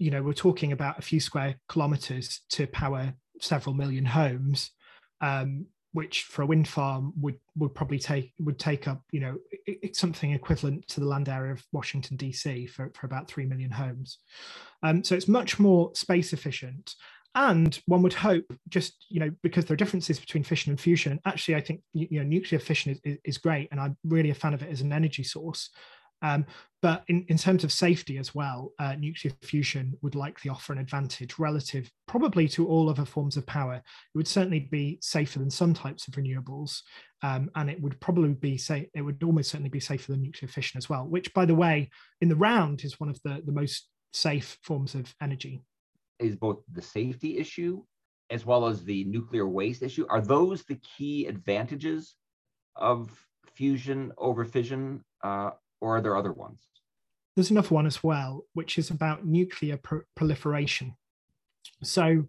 you 0.03 0.11
know 0.11 0.21
we're 0.21 0.33
talking 0.33 0.73
about 0.73 0.99
a 0.99 1.03
few 1.03 1.21
square 1.21 1.55
kilometers 1.69 2.41
to 2.51 2.67
power 2.67 3.15
several 3.41 3.73
million 3.73 4.05
homes 4.05 4.73
um, 5.21 5.67
which 5.93 6.23
for 6.25 6.43
a 6.43 6.47
wind 6.47 6.67
farm 6.67 7.13
would 7.21 7.39
would 7.57 7.75
probably 7.75 7.99
take 7.99 8.33
would 8.39 8.59
take 8.59 8.89
up 8.89 9.03
you 9.11 9.21
know 9.21 9.37
something 9.93 10.33
equivalent 10.33 10.87
to 10.89 11.01
the 11.01 11.07
land 11.07 11.29
area 11.29 11.53
of 11.53 11.63
Washington 11.73 12.17
DC 12.17 12.69
for, 12.71 12.91
for 12.95 13.07
about 13.07 13.29
three 13.29 13.45
million 13.45 13.71
homes. 13.71 14.19
Um, 14.83 15.05
so 15.05 15.15
it's 15.15 15.29
much 15.29 15.59
more 15.59 15.95
space 15.95 16.33
efficient, 16.33 16.95
and 17.35 17.79
one 17.87 18.03
would 18.03 18.15
hope 18.15 18.45
just 18.69 19.07
you 19.09 19.21
know 19.21 19.31
because 19.43 19.67
there 19.67 19.75
are 19.75 19.85
differences 19.85 20.19
between 20.19 20.45
fission 20.45 20.71
and 20.71 20.81
fusion. 20.81 21.21
Actually, 21.27 21.57
I 21.57 21.61
think 21.61 21.81
you 21.93 22.19
know 22.19 22.25
nuclear 22.27 22.59
fission 22.59 22.93
is, 22.93 23.01
is, 23.05 23.19
is 23.25 23.39
great, 23.39 23.69
and 23.71 23.81
I'm 23.81 23.97
really 24.05 24.31
a 24.31 24.35
fan 24.35 24.55
of 24.55 24.63
it 24.63 24.71
as 24.71 24.81
an 24.81 24.93
energy 24.93 25.23
source. 25.23 25.71
Um, 26.23 26.47
but 26.81 27.05
in, 27.09 27.25
in 27.29 27.37
terms 27.37 27.63
of 27.63 27.73
safety 27.73 28.19
as 28.19 28.35
well, 28.35 28.73
uh, 28.79 28.95
nuclear 28.95 29.33
fusion 29.43 29.95
would 30.03 30.15
likely 30.15 30.51
offer 30.51 30.73
an 30.73 30.79
advantage 30.79 31.39
relative 31.39 31.91
probably 32.09 32.49
to 32.49 32.67
all 32.67 32.89
other 32.89 33.05
forms 33.05 33.37
of 33.37 33.47
power. 33.47 33.75
It 33.75 33.83
would 34.17 34.27
certainly 34.27 34.61
be 34.61 34.99
safer 35.01 35.39
than 35.39 35.51
some 35.51 35.75
types 35.75 36.09
of 36.09 36.15
renewables. 36.15 36.81
Um, 37.23 37.51
and 37.55 37.71
it 37.71 37.81
would 37.81 38.01
probably 38.01 38.35
be 38.35 38.59
safe, 38.59 38.89
it 38.95 39.03
would 39.03 39.23
almost 39.23 39.51
certainly 39.51 39.71
be 39.71 39.81
safer 39.81 40.11
than 40.11 40.23
nuclear 40.23 40.49
fission 40.49 40.79
as 40.79 40.89
well, 40.89 41.07
which 41.07 41.33
by 41.35 41.45
the 41.45 41.55
way, 41.55 41.91
in 42.21 42.29
the 42.29 42.37
round 42.37 42.83
is 42.83 42.99
one 42.99 43.09
of 43.09 43.21
the, 43.25 43.43
the 43.45 43.53
most 43.53 43.89
safe 44.13 44.59
forms 44.63 44.95
of 44.95 45.15
energy. 45.23 45.63
Is 46.19 46.37
both 46.37 46.63
the 46.73 46.83
safety 46.83 47.39
issue 47.39 47.83
as 48.33 48.47
well 48.47 48.67
as 48.67 48.83
the 48.83 49.05
nuclear 49.05 49.47
waste 49.47 49.83
issue, 49.83 50.07
are 50.09 50.23
those 50.23 50.65
the 50.65 50.81
key 50.97 51.27
advantages 51.27 52.15
of 52.77 53.11
fusion 53.55 54.11
over 54.17 54.45
fission? 54.45 55.05
Uh, 55.23 55.51
or 55.83 55.97
are 55.97 56.01
there 56.01 56.17
other 56.17 56.33
ones? 56.33 56.61
There's 57.35 57.51
another 57.51 57.75
one 57.75 57.87
as 57.87 58.03
well, 58.05 58.45
which 58.55 58.79
is 58.79 58.91
about 58.91 59.27
nuclear 59.27 59.77
pro- 59.77 60.03
proliferation. 60.15 60.95
So, 61.83 62.25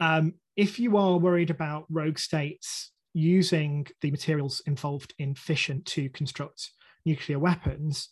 um, 0.00 0.34
if 0.56 0.78
you 0.78 0.96
are 0.96 1.16
worried 1.16 1.50
about 1.50 1.86
rogue 1.88 2.18
states 2.18 2.90
using 3.14 3.86
the 4.00 4.10
materials 4.10 4.60
involved 4.66 5.14
in 5.18 5.34
fission 5.34 5.82
to 5.84 6.08
construct 6.10 6.70
nuclear 7.04 7.38
weapons, 7.38 8.08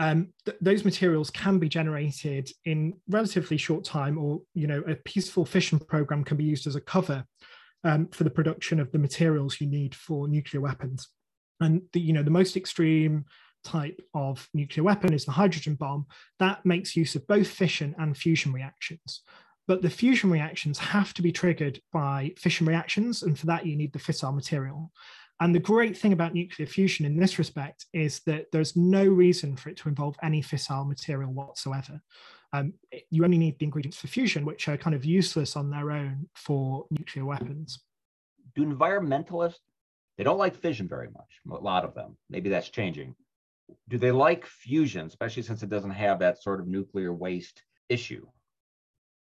um, 0.00 0.32
th- 0.44 0.56
those 0.60 0.84
materials 0.84 1.30
can 1.30 1.58
be 1.58 1.68
generated 1.68 2.50
in 2.64 2.94
relatively 3.08 3.56
short 3.56 3.84
time, 3.84 4.18
or 4.18 4.40
you 4.54 4.66
know, 4.66 4.82
a 4.88 4.96
peaceful 4.96 5.44
fission 5.44 5.78
program 5.78 6.24
can 6.24 6.36
be 6.36 6.44
used 6.44 6.66
as 6.66 6.74
a 6.74 6.80
cover 6.80 7.24
um, 7.84 8.08
for 8.08 8.24
the 8.24 8.30
production 8.30 8.80
of 8.80 8.90
the 8.90 8.98
materials 8.98 9.60
you 9.60 9.68
need 9.68 9.94
for 9.94 10.26
nuclear 10.26 10.60
weapons. 10.60 11.08
And 11.60 11.82
the, 11.92 12.00
you 12.00 12.12
know, 12.12 12.24
the 12.24 12.30
most 12.30 12.56
extreme 12.56 13.24
type 13.66 14.00
of 14.14 14.48
nuclear 14.54 14.84
weapon 14.84 15.12
is 15.12 15.24
the 15.24 15.32
hydrogen 15.32 15.74
bomb. 15.74 16.06
That 16.38 16.64
makes 16.64 16.96
use 16.96 17.16
of 17.16 17.26
both 17.26 17.48
fission 17.48 17.94
and 17.98 18.16
fusion 18.16 18.52
reactions. 18.52 19.22
But 19.66 19.82
the 19.82 19.90
fusion 19.90 20.30
reactions 20.30 20.78
have 20.78 21.12
to 21.14 21.22
be 21.22 21.32
triggered 21.32 21.80
by 21.92 22.32
fission 22.38 22.66
reactions, 22.66 23.24
and 23.24 23.38
for 23.38 23.46
that, 23.46 23.66
you 23.66 23.76
need 23.76 23.92
the 23.92 23.98
fissile 23.98 24.34
material. 24.34 24.92
And 25.40 25.54
the 25.54 25.60
great 25.60 25.98
thing 25.98 26.12
about 26.12 26.34
nuclear 26.34 26.66
fusion 26.66 27.04
in 27.04 27.16
this 27.16 27.38
respect 27.38 27.86
is 27.92 28.20
that 28.26 28.46
there's 28.52 28.76
no 28.76 29.04
reason 29.04 29.56
for 29.56 29.68
it 29.68 29.76
to 29.78 29.88
involve 29.88 30.16
any 30.22 30.40
fissile 30.40 30.88
material 30.88 31.32
whatsoever. 31.32 32.00
Um, 32.52 32.74
you 33.10 33.24
only 33.24 33.38
need 33.38 33.58
the 33.58 33.66
ingredients 33.66 33.98
for 33.98 34.06
fusion, 34.06 34.46
which 34.46 34.68
are 34.68 34.78
kind 34.78 34.94
of 34.94 35.04
useless 35.04 35.56
on 35.56 35.68
their 35.68 35.90
own 35.90 36.28
for 36.34 36.86
nuclear 36.90 37.26
weapons. 37.26 37.80
Do 38.54 38.64
environmentalists, 38.64 39.58
they 40.16 40.24
don't 40.24 40.38
like 40.38 40.56
fission 40.56 40.88
very 40.88 41.10
much, 41.10 41.40
a 41.50 41.62
lot 41.62 41.84
of 41.84 41.94
them. 41.94 42.16
Maybe 42.30 42.48
that's 42.48 42.70
changing 42.70 43.14
do 43.88 43.98
they 43.98 44.12
like 44.12 44.46
fusion, 44.46 45.06
especially 45.06 45.42
since 45.42 45.62
it 45.62 45.68
doesn't 45.68 45.90
have 45.90 46.18
that 46.20 46.42
sort 46.42 46.60
of 46.60 46.66
nuclear 46.66 47.12
waste 47.12 47.62
issue? 47.88 48.26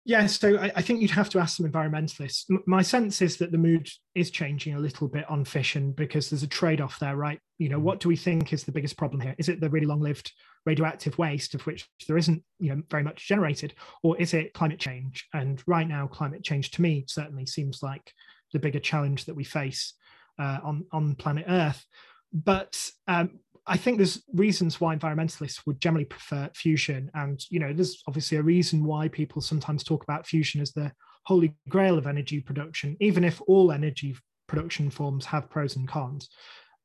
Yeah, 0.06 0.26
so 0.26 0.58
I, 0.58 0.70
I, 0.76 0.82
think 0.82 1.00
you'd 1.00 1.12
have 1.12 1.30
to 1.30 1.38
ask 1.38 1.56
some 1.56 1.70
environmentalists. 1.70 2.44
M- 2.50 2.62
my 2.66 2.82
sense 2.82 3.22
is 3.22 3.38
that 3.38 3.52
the 3.52 3.58
mood 3.58 3.88
is 4.14 4.30
changing 4.30 4.74
a 4.74 4.78
little 4.78 5.08
bit 5.08 5.28
on 5.30 5.46
fission 5.46 5.92
because 5.92 6.28
there's 6.28 6.42
a 6.42 6.46
trade 6.46 6.82
off 6.82 6.98
there, 6.98 7.16
right? 7.16 7.40
You 7.56 7.70
know, 7.70 7.78
what 7.78 8.00
do 8.00 8.08
we 8.08 8.16
think 8.16 8.52
is 8.52 8.64
the 8.64 8.72
biggest 8.72 8.98
problem 8.98 9.22
here? 9.22 9.34
Is 9.38 9.48
it 9.48 9.60
the 9.60 9.70
really 9.70 9.86
long 9.86 10.00
lived 10.00 10.30
radioactive 10.66 11.16
waste, 11.16 11.54
of 11.54 11.62
which 11.62 11.88
there 12.06 12.18
isn't, 12.18 12.42
you 12.58 12.74
know, 12.74 12.82
very 12.90 13.02
much 13.02 13.26
generated, 13.26 13.72
or 14.02 14.20
is 14.20 14.34
it 14.34 14.52
climate 14.52 14.78
change? 14.78 15.26
And 15.32 15.62
right 15.66 15.88
now, 15.88 16.06
climate 16.06 16.44
change 16.44 16.70
to 16.72 16.82
me 16.82 17.06
certainly 17.08 17.46
seems 17.46 17.82
like 17.82 18.12
the 18.52 18.58
bigger 18.58 18.80
challenge 18.80 19.24
that 19.24 19.36
we 19.36 19.44
face 19.44 19.94
uh, 20.38 20.58
on 20.62 20.84
on 20.92 21.14
planet 21.14 21.46
Earth. 21.48 21.82
But 22.30 22.90
um, 23.08 23.38
I 23.66 23.76
think 23.76 23.96
there's 23.96 24.22
reasons 24.34 24.80
why 24.80 24.94
environmentalists 24.94 25.62
would 25.66 25.80
generally 25.80 26.04
prefer 26.04 26.50
fusion, 26.54 27.10
and 27.14 27.40
you 27.50 27.60
know, 27.60 27.72
there's 27.72 28.02
obviously 28.06 28.38
a 28.38 28.42
reason 28.42 28.84
why 28.84 29.08
people 29.08 29.40
sometimes 29.40 29.82
talk 29.82 30.02
about 30.02 30.26
fusion 30.26 30.60
as 30.60 30.72
the 30.72 30.92
holy 31.24 31.54
grail 31.68 31.96
of 31.96 32.06
energy 32.06 32.40
production, 32.40 32.96
even 33.00 33.24
if 33.24 33.40
all 33.46 33.72
energy 33.72 34.14
production 34.46 34.90
forms 34.90 35.24
have 35.24 35.48
pros 35.48 35.76
and 35.76 35.88
cons. 35.88 36.28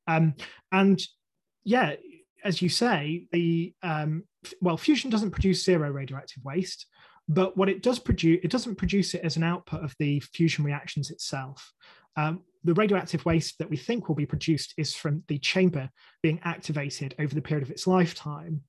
Um, 0.07 0.33
and 0.71 1.01
yeah, 1.65 1.95
as 2.43 2.61
you 2.61 2.69
say, 2.69 3.25
the 3.31 3.73
um, 3.83 4.23
well, 4.61 4.77
fusion 4.77 5.09
doesn't 5.09 5.31
produce 5.31 5.63
zero 5.63 5.91
radioactive 5.91 6.43
waste, 6.43 6.85
but 7.27 7.57
what 7.57 7.69
it 7.69 7.83
does 7.83 7.99
produce, 7.99 8.39
it 8.43 8.51
doesn't 8.51 8.75
produce 8.75 9.13
it 9.13 9.21
as 9.23 9.37
an 9.37 9.43
output 9.43 9.83
of 9.83 9.93
the 9.99 10.19
fusion 10.19 10.63
reactions 10.63 11.11
itself. 11.11 11.71
Um, 12.15 12.41
the 12.63 12.73
radioactive 12.73 13.25
waste 13.25 13.57
that 13.59 13.69
we 13.69 13.77
think 13.77 14.07
will 14.07 14.15
be 14.15 14.25
produced 14.25 14.73
is 14.77 14.93
from 14.95 15.23
the 15.27 15.37
chamber 15.39 15.89
being 16.21 16.39
activated 16.43 17.15
over 17.19 17.33
the 17.33 17.41
period 17.41 17.63
of 17.63 17.71
its 17.71 17.87
lifetime. 17.87 18.61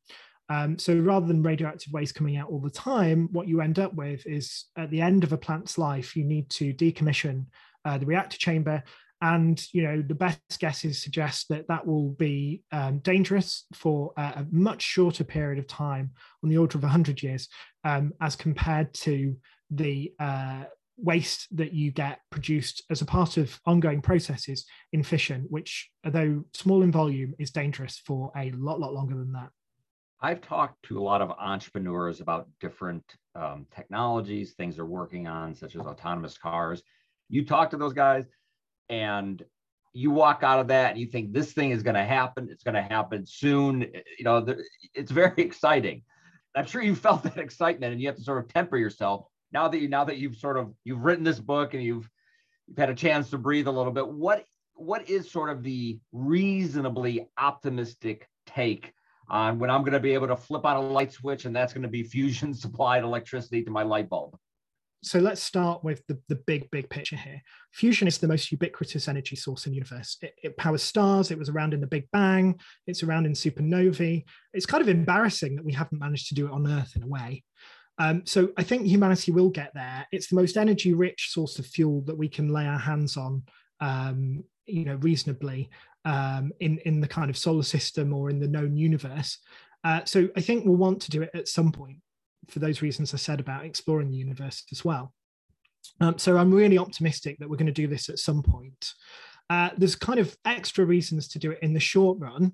Um, 0.49 0.79
so 0.79 0.97
rather 0.97 1.27
than 1.27 1.43
radioactive 1.43 1.93
waste 1.93 2.17
coming 2.17 2.37
out 2.37 2.51
all 2.51 2.61
the 2.61 2.71
time, 2.71 3.29
what 3.31 3.47
you 3.47 3.61
end 3.61 3.79
up 3.79 3.95
with 3.95 4.27
is 4.27 4.67
at 4.77 4.91
the 4.91 5.01
end 5.01 5.23
of 5.23 5.33
a 5.33 5.39
plant's 5.39 5.79
life, 5.79 6.17
you 6.17 6.25
need 6.25 6.51
to 6.51 6.75
decommission 6.75 7.47
uh, 7.85 7.99
the 7.99 8.07
reactor 8.07 8.37
chamber. 8.37 8.83
And 9.23 9.63
you 9.75 9.83
know 9.83 10.01
the 10.01 10.15
best 10.15 10.41
guesses 10.61 11.03
suggest 11.03 11.49
that 11.51 11.69
that 11.69 11.87
will 11.87 12.13
be 12.13 12.63
um, 12.73 13.01
dangerous 13.01 13.67
for 13.75 14.13
a, 14.17 14.23
a, 14.23 14.47
much 14.51 14.81
shorter 14.81 15.25
period 15.25 15.59
of 15.59 15.67
time, 15.67 16.13
on 16.43 16.49
the 16.49 16.57
order 16.57 16.79
of 16.79 16.85
100 16.85 17.23
years, 17.23 17.47
um, 17.85 18.15
as 18.23 18.35
compared 18.35 18.95
to 18.95 19.37
the 19.71 20.15
uh, 20.19 20.65
waste 21.03 21.47
that 21.57 21.73
you 21.73 21.91
get 21.91 22.21
produced 22.31 22.83
as 22.91 23.01
a 23.01 23.07
part 23.07 23.37
of 23.37 23.59
ongoing 23.67 24.03
processes 24.03 24.67
in 24.93 25.03
fission, 25.03 25.47
which, 25.49 25.91
although 26.05 26.45
small 26.55 26.83
in 26.83 26.93
volume, 26.93 27.35
is 27.39 27.51
dangerous 27.51 28.01
for 28.05 28.31
a 28.37 28.51
lot, 28.53 28.81
lot 28.81 28.93
longer 28.93 29.17
than 29.17 29.33
that. 29.33 29.49
I've 30.23 30.43
talked 30.43 30.83
to 30.85 30.99
a 30.99 31.03
lot 31.03 31.23
of 31.23 31.31
entrepreneurs 31.31 32.21
about 32.21 32.49
different 32.61 33.05
um, 33.35 33.67
technologies, 33.75 34.53
things 34.53 34.77
they're 34.77 34.85
working 34.85 35.27
on, 35.27 35.55
such 35.55 35.75
as 35.75 35.81
autonomous 35.81 36.37
cars. 36.37 36.83
You 37.31 37.45
talk 37.45 37.71
to 37.71 37.79
those 37.79 37.95
guys, 37.95 38.27
and 38.91 39.43
you 39.93 40.11
walk 40.11 40.43
out 40.43 40.61
of 40.61 40.69
that 40.69 40.93
and 40.93 41.01
you 41.01 41.07
think 41.07 41.33
this 41.33 41.53
thing 41.53 41.71
is 41.71 41.83
going 41.83 41.97
to 41.97 42.05
happen. 42.05 42.49
It's 42.51 42.63
going 42.63 42.75
to 42.75 42.83
happen 42.83 43.27
soon. 43.27 43.81
You 44.19 44.25
know, 44.25 44.47
it's 44.95 45.11
very 45.11 45.35
exciting. 45.43 46.03
I'm 46.55 46.67
sure 46.67 46.83
you 46.83 46.95
felt 46.95 47.23
that 47.23 47.39
excitement, 47.39 47.93
and 47.93 48.01
you 48.01 48.09
have 48.09 48.17
to 48.17 48.23
sort 48.23 48.45
of 48.45 48.53
temper 48.53 48.77
yourself 48.77 49.27
now 49.53 49.69
that 49.69 49.79
you 49.79 49.89
now 49.89 50.05
that 50.05 50.19
you've 50.19 50.37
sort 50.37 50.57
of 50.57 50.73
you've 50.85 51.05
written 51.05 51.25
this 51.25 51.41
book 51.41 51.75
and 51.75 51.83
you've 51.83 52.09
you've 52.67 52.79
had 52.79 52.91
a 52.91 52.95
chance 52.95 53.31
to 53.31 53.39
breathe 53.39 53.67
a 53.67 53.73
little 53.73 53.93
bit. 53.93 54.07
What 54.07 54.45
what 54.75 55.09
is 55.09 55.31
sort 55.31 55.51
of 55.51 55.63
the 55.63 55.99
reasonably 56.13 57.29
optimistic 57.37 58.27
take 58.47 58.93
on 59.29 59.59
when 59.59 59.71
I'm 59.71 59.83
going 59.83 59.93
to 59.93 60.01
be 60.01 60.15
able 60.15 60.29
to 60.29 60.37
flip 60.37 60.65
on 60.65 60.77
a 60.77 60.81
light 60.81 61.13
switch 61.13 61.45
and 61.45 61.55
that's 61.55 61.73
going 61.73 61.83
to 61.83 61.89
be 61.89 62.03
fusion 62.03 62.55
supplied 62.55 63.05
electricity 63.05 63.63
to 63.65 63.71
my 63.71 63.83
light 63.83 64.09
bulb? 64.09 64.37
So 65.03 65.19
let's 65.19 65.43
start 65.43 65.83
with 65.83 66.07
the, 66.09 66.19
the 66.29 66.35
big, 66.35 66.71
big 66.71 66.91
picture 66.91 67.17
here. 67.17 67.41
Fusion 67.73 68.07
is 68.07 68.19
the 68.19 68.29
most 68.29 68.53
ubiquitous 68.53 69.09
energy 69.09 69.35
source 69.35 69.65
in 69.65 69.73
the 69.73 69.77
universe. 69.77 70.19
It, 70.21 70.35
it 70.43 70.57
powers 70.59 70.83
stars. 70.83 71.31
It 71.31 71.39
was 71.39 71.49
around 71.49 71.73
in 71.73 71.81
the 71.81 71.87
Big 71.87 72.07
Bang. 72.13 72.61
It's 72.87 73.03
around 73.03 73.25
in 73.25 73.33
supernovae. 73.33 74.25
It's 74.53 74.67
kind 74.67 74.83
of 74.83 74.91
embarrassing 74.91 75.57
that 75.57 75.65
we 75.65 75.73
haven't 75.73 76.01
managed 76.01 76.29
to 76.29 76.35
do 76.35 76.47
it 76.47 76.53
on 76.53 76.71
Earth 76.71 76.93
in 76.97 77.03
a 77.03 77.07
way. 77.07 77.45
Um, 78.01 78.23
so 78.25 78.49
I 78.57 78.63
think 78.63 78.87
humanity 78.87 79.31
will 79.31 79.51
get 79.51 79.73
there. 79.75 80.07
It's 80.11 80.29
the 80.29 80.37
most 80.37 80.57
energy 80.57 80.95
rich 80.95 81.33
source 81.33 81.59
of 81.59 81.67
fuel 81.67 82.01
that 82.07 82.17
we 82.17 82.31
can 82.31 82.49
lay 82.49 82.67
our 82.67 82.79
hands 82.79 83.19
on, 83.19 83.43
um, 83.81 84.43
you 84.65 84.87
know, 84.87 84.95
reasonably 84.97 85.69
um, 86.07 86.51
in 86.61 86.79
in 86.79 87.01
the 87.03 87.07
kind 87.07 87.29
of 87.29 87.37
solar 87.37 87.63
system 87.63 88.15
or 88.15 88.31
in 88.31 88.41
the 88.41 88.49
known 88.49 88.75
universe. 88.75 89.39
Uh, 89.85 90.01
so 90.07 90.31
I 90.35 90.41
think 90.41 90.65
we'll 90.65 90.77
want 90.77 91.03
to 91.03 91.11
do 91.11 91.21
it 91.21 91.31
at 91.35 91.47
some 91.47 91.73
point 91.73 91.99
for 92.49 92.59
those 92.59 92.81
reasons 92.81 93.13
I 93.13 93.19
said 93.19 93.39
about 93.39 93.67
exploring 93.67 94.11
the 94.11 94.17
universe 94.17 94.65
as 94.73 94.83
well. 94.83 95.13
Um, 96.01 96.17
so 96.17 96.39
I'm 96.39 96.53
really 96.53 96.79
optimistic 96.79 97.39
that 97.39 97.51
we're 97.51 97.57
going 97.57 97.67
to 97.67 97.73
do 97.73 97.87
this 97.87 98.09
at 98.09 98.19
some 98.19 98.43
point. 98.43 98.95
Uh, 99.51 99.71
there's 99.77 99.95
kind 99.95 100.19
of 100.19 100.35
extra 100.47 100.87
reasons 100.87 101.29
to 101.29 101.39
do 101.39 101.51
it 101.51 101.59
in 101.61 101.75
the 101.75 101.81
short 101.81 102.19
run. 102.19 102.53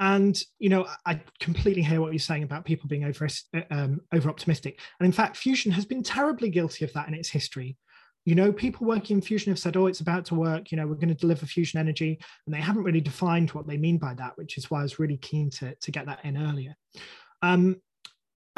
And 0.00 0.40
you 0.58 0.68
know, 0.68 0.86
I 1.06 1.20
completely 1.40 1.82
hear 1.82 2.00
what 2.00 2.12
you're 2.12 2.20
saying 2.20 2.44
about 2.44 2.64
people 2.64 2.88
being 2.88 3.04
over 3.04 3.28
um, 3.70 4.00
over 4.12 4.28
optimistic. 4.28 4.80
And 5.00 5.06
in 5.06 5.12
fact, 5.12 5.36
fusion 5.36 5.72
has 5.72 5.84
been 5.84 6.02
terribly 6.02 6.50
guilty 6.50 6.84
of 6.84 6.92
that 6.92 7.08
in 7.08 7.14
its 7.14 7.28
history. 7.28 7.76
You 8.24 8.34
know, 8.34 8.52
people 8.52 8.86
working 8.86 9.16
in 9.16 9.22
fusion 9.22 9.50
have 9.50 9.58
said, 9.58 9.76
"Oh, 9.76 9.86
it's 9.86 10.00
about 10.00 10.24
to 10.26 10.34
work." 10.34 10.70
You 10.70 10.76
know, 10.76 10.86
we're 10.86 10.94
going 10.94 11.08
to 11.08 11.14
deliver 11.14 11.46
fusion 11.46 11.80
energy, 11.80 12.18
and 12.46 12.54
they 12.54 12.60
haven't 12.60 12.84
really 12.84 13.00
defined 13.00 13.50
what 13.50 13.66
they 13.66 13.76
mean 13.76 13.98
by 13.98 14.14
that, 14.14 14.36
which 14.36 14.56
is 14.56 14.70
why 14.70 14.80
I 14.80 14.82
was 14.82 14.98
really 14.98 15.16
keen 15.16 15.50
to 15.50 15.74
to 15.74 15.90
get 15.90 16.06
that 16.06 16.24
in 16.24 16.36
earlier. 16.36 16.76
Um, 17.42 17.80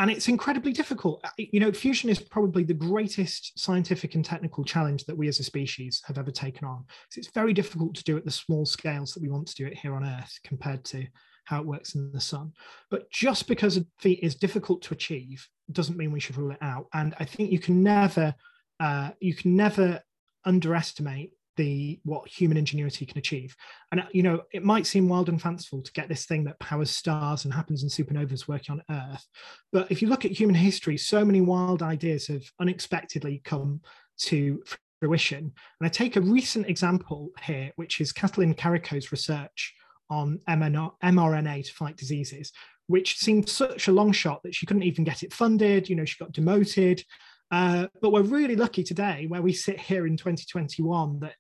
and 0.00 0.10
it's 0.10 0.28
incredibly 0.28 0.72
difficult. 0.72 1.22
You 1.36 1.60
know, 1.60 1.72
fusion 1.72 2.08
is 2.08 2.18
probably 2.18 2.64
the 2.64 2.72
greatest 2.72 3.58
scientific 3.58 4.14
and 4.14 4.24
technical 4.24 4.64
challenge 4.64 5.04
that 5.04 5.16
we 5.16 5.28
as 5.28 5.40
a 5.40 5.44
species 5.44 6.02
have 6.06 6.16
ever 6.16 6.30
taken 6.30 6.66
on. 6.66 6.86
So 7.10 7.18
it's 7.18 7.30
very 7.30 7.52
difficult 7.52 7.94
to 7.96 8.04
do 8.04 8.16
at 8.16 8.24
the 8.24 8.30
small 8.30 8.64
scales 8.64 9.12
that 9.12 9.22
we 9.22 9.28
want 9.28 9.46
to 9.48 9.54
do 9.54 9.66
it 9.66 9.76
here 9.76 9.94
on 9.94 10.06
Earth 10.06 10.38
compared 10.42 10.84
to 10.86 11.06
how 11.50 11.60
it 11.60 11.66
works 11.66 11.94
in 11.96 12.12
the 12.12 12.20
sun. 12.20 12.52
But 12.90 13.10
just 13.10 13.48
because 13.48 13.76
a 13.76 13.84
feat 13.98 14.20
is 14.22 14.36
difficult 14.36 14.82
to 14.82 14.94
achieve 14.94 15.46
doesn't 15.72 15.98
mean 15.98 16.12
we 16.12 16.20
should 16.20 16.36
rule 16.36 16.52
it 16.52 16.62
out. 16.62 16.86
And 16.94 17.14
I 17.18 17.24
think 17.24 17.50
you 17.50 17.58
can 17.58 17.82
never 17.82 18.34
uh, 18.78 19.10
you 19.20 19.34
can 19.34 19.56
never 19.56 20.00
underestimate 20.46 21.32
the 21.56 22.00
what 22.04 22.26
human 22.28 22.56
ingenuity 22.56 23.04
can 23.04 23.18
achieve. 23.18 23.54
And 23.90 24.04
you 24.12 24.22
know, 24.22 24.42
it 24.52 24.64
might 24.64 24.86
seem 24.86 25.08
wild 25.08 25.28
and 25.28 25.42
fanciful 25.42 25.82
to 25.82 25.92
get 25.92 26.08
this 26.08 26.24
thing 26.24 26.44
that 26.44 26.60
powers 26.60 26.90
stars 26.90 27.44
and 27.44 27.52
happens 27.52 27.82
in 27.82 27.88
supernovas 27.88 28.48
working 28.48 28.76
on 28.76 28.96
Earth. 28.96 29.26
But 29.72 29.90
if 29.90 30.00
you 30.00 30.08
look 30.08 30.24
at 30.24 30.30
human 30.30 30.54
history, 30.54 30.96
so 30.96 31.24
many 31.24 31.40
wild 31.40 31.82
ideas 31.82 32.28
have 32.28 32.44
unexpectedly 32.60 33.42
come 33.44 33.80
to 34.20 34.62
fruition. 35.00 35.52
And 35.80 35.86
I 35.86 35.88
take 35.88 36.16
a 36.16 36.20
recent 36.20 36.68
example 36.68 37.30
here, 37.42 37.72
which 37.74 38.00
is 38.00 38.12
Katalin 38.12 38.54
Karikó's 38.54 39.10
research 39.10 39.74
on 40.10 40.40
mRNA 40.48 41.64
to 41.66 41.72
fight 41.72 41.96
diseases, 41.96 42.52
which 42.86 43.18
seemed 43.18 43.48
such 43.48 43.88
a 43.88 43.92
long 43.92 44.12
shot 44.12 44.42
that 44.42 44.54
she 44.54 44.66
couldn't 44.66 44.82
even 44.82 45.04
get 45.04 45.22
it 45.22 45.32
funded. 45.32 45.88
You 45.88 45.96
know, 45.96 46.04
she 46.04 46.18
got 46.18 46.32
demoted. 46.32 47.04
Uh, 47.50 47.86
but 48.00 48.12
we're 48.12 48.22
really 48.22 48.56
lucky 48.56 48.84
today, 48.84 49.26
where 49.28 49.42
we 49.42 49.52
sit 49.52 49.80
here 49.80 50.06
in 50.06 50.16
2021, 50.16 51.20
that 51.20 51.34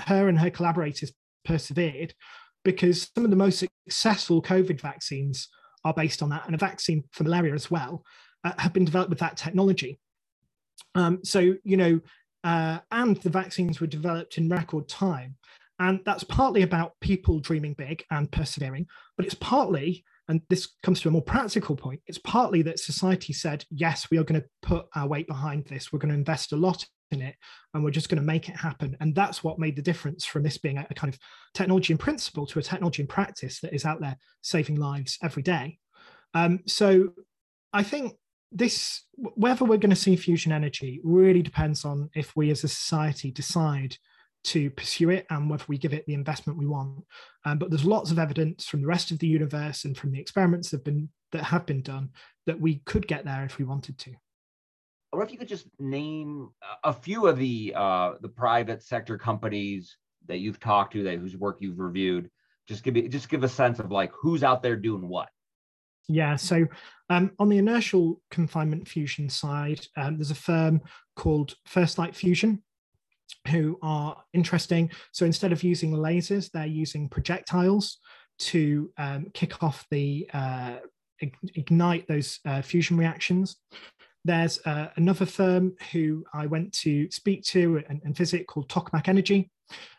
her 0.00 0.28
and 0.28 0.38
her 0.38 0.50
collaborators 0.50 1.12
persevered 1.44 2.14
because 2.64 3.10
some 3.14 3.24
of 3.24 3.30
the 3.30 3.36
most 3.36 3.64
successful 3.86 4.42
COVID 4.42 4.80
vaccines 4.80 5.48
are 5.84 5.94
based 5.94 6.22
on 6.22 6.28
that, 6.30 6.46
and 6.46 6.54
a 6.54 6.58
vaccine 6.58 7.04
for 7.12 7.24
malaria 7.24 7.54
as 7.54 7.70
well 7.70 8.04
uh, 8.44 8.52
have 8.58 8.72
been 8.72 8.84
developed 8.84 9.10
with 9.10 9.20
that 9.20 9.36
technology. 9.36 9.98
Um, 10.94 11.20
so, 11.24 11.54
you 11.64 11.76
know, 11.76 12.00
uh, 12.44 12.78
and 12.90 13.16
the 13.18 13.30
vaccines 13.30 13.80
were 13.80 13.86
developed 13.86 14.38
in 14.38 14.48
record 14.48 14.88
time. 14.88 15.36
And 15.78 16.00
that's 16.04 16.24
partly 16.24 16.62
about 16.62 16.92
people 17.00 17.38
dreaming 17.38 17.74
big 17.74 18.04
and 18.10 18.30
persevering, 18.30 18.86
but 19.16 19.26
it's 19.26 19.34
partly, 19.34 20.04
and 20.28 20.40
this 20.50 20.68
comes 20.82 21.00
to 21.00 21.08
a 21.08 21.12
more 21.12 21.22
practical 21.22 21.76
point, 21.76 22.00
it's 22.06 22.18
partly 22.18 22.62
that 22.62 22.80
society 22.80 23.32
said, 23.32 23.64
yes, 23.70 24.08
we 24.10 24.18
are 24.18 24.24
going 24.24 24.40
to 24.40 24.48
put 24.62 24.86
our 24.96 25.06
weight 25.06 25.28
behind 25.28 25.66
this. 25.66 25.92
We're 25.92 26.00
going 26.00 26.12
to 26.12 26.18
invest 26.18 26.52
a 26.52 26.56
lot 26.56 26.84
in 27.10 27.22
it 27.22 27.36
and 27.72 27.82
we're 27.82 27.90
just 27.90 28.08
going 28.08 28.20
to 28.20 28.26
make 28.26 28.48
it 28.48 28.56
happen. 28.56 28.96
And 29.00 29.14
that's 29.14 29.42
what 29.42 29.58
made 29.58 29.76
the 29.76 29.82
difference 29.82 30.24
from 30.24 30.42
this 30.42 30.58
being 30.58 30.78
a, 30.78 30.86
a 30.90 30.94
kind 30.94 31.12
of 31.12 31.20
technology 31.54 31.92
in 31.92 31.98
principle 31.98 32.46
to 32.46 32.58
a 32.58 32.62
technology 32.62 33.02
in 33.02 33.08
practice 33.08 33.60
that 33.60 33.72
is 33.72 33.84
out 33.84 34.00
there 34.00 34.16
saving 34.42 34.76
lives 34.76 35.16
every 35.22 35.42
day. 35.42 35.78
Um, 36.34 36.60
so 36.66 37.10
I 37.72 37.82
think 37.82 38.14
this 38.50 39.04
whether 39.14 39.64
we're 39.64 39.76
going 39.76 39.90
to 39.90 39.96
see 39.96 40.16
fusion 40.16 40.52
energy 40.52 41.00
really 41.04 41.42
depends 41.42 41.84
on 41.84 42.08
if 42.14 42.34
we 42.34 42.50
as 42.50 42.64
a 42.64 42.68
society 42.68 43.30
decide 43.30 43.96
to 44.44 44.70
pursue 44.70 45.10
it 45.10 45.26
and 45.30 45.50
whether 45.50 45.64
we 45.68 45.78
give 45.78 45.92
it 45.92 46.06
the 46.06 46.14
investment 46.14 46.58
we 46.58 46.66
want. 46.66 47.04
Um, 47.44 47.58
but 47.58 47.70
there's 47.70 47.84
lots 47.84 48.10
of 48.10 48.18
evidence 48.18 48.66
from 48.66 48.80
the 48.80 48.86
rest 48.86 49.10
of 49.10 49.18
the 49.18 49.26
universe 49.26 49.84
and 49.84 49.96
from 49.96 50.12
the 50.12 50.20
experiments 50.20 50.70
that 50.70 50.78
have 50.78 50.84
been 50.84 51.08
that 51.32 51.44
have 51.44 51.66
been 51.66 51.82
done 51.82 52.10
that 52.46 52.60
we 52.60 52.76
could 52.86 53.06
get 53.06 53.24
there 53.24 53.44
if 53.44 53.58
we 53.58 53.64
wanted 53.64 53.98
to. 53.98 54.14
Or 55.12 55.22
if 55.22 55.32
you 55.32 55.38
could 55.38 55.48
just 55.48 55.66
name 55.78 56.50
a 56.84 56.92
few 56.92 57.26
of 57.26 57.38
the 57.38 57.72
uh, 57.76 58.12
the 58.20 58.28
private 58.28 58.82
sector 58.82 59.18
companies 59.18 59.96
that 60.26 60.38
you've 60.38 60.60
talked 60.60 60.92
to, 60.92 61.02
that 61.04 61.18
whose 61.18 61.36
work 61.36 61.58
you've 61.60 61.78
reviewed, 61.78 62.30
just 62.66 62.82
give 62.82 62.94
me 62.94 63.08
just 63.08 63.28
give 63.28 63.44
a 63.44 63.48
sense 63.48 63.78
of 63.78 63.90
like 63.90 64.12
who's 64.12 64.42
out 64.42 64.62
there 64.62 64.76
doing 64.76 65.08
what. 65.08 65.28
Yeah, 66.10 66.36
so 66.36 66.66
um, 67.10 67.32
on 67.38 67.50
the 67.50 67.58
inertial 67.58 68.22
confinement 68.30 68.88
fusion 68.88 69.28
side, 69.28 69.86
um, 69.96 70.16
there's 70.16 70.30
a 70.30 70.34
firm 70.34 70.80
called 71.16 71.54
First 71.66 71.98
Light 71.98 72.16
Fusion, 72.16 72.62
who 73.48 73.78
are 73.82 74.16
interesting. 74.32 74.90
So 75.12 75.26
instead 75.26 75.52
of 75.52 75.62
using 75.62 75.92
lasers, 75.92 76.50
they're 76.50 76.66
using 76.66 77.08
projectiles 77.08 77.98
to 78.40 78.90
um, 78.98 79.26
kick 79.34 79.62
off 79.62 79.86
the 79.90 80.28
uh, 80.32 80.76
ignite 81.54 82.06
those 82.06 82.38
uh, 82.46 82.62
fusion 82.62 82.96
reactions. 82.96 83.56
There's 84.24 84.60
uh, 84.66 84.88
another 84.96 85.26
firm 85.26 85.74
who 85.92 86.24
I 86.32 86.46
went 86.46 86.72
to 86.74 87.10
speak 87.10 87.42
to 87.44 87.82
and, 87.88 88.00
and 88.04 88.16
visit 88.16 88.46
called 88.46 88.68
Tokamak 88.68 89.08
Energy. 89.08 89.50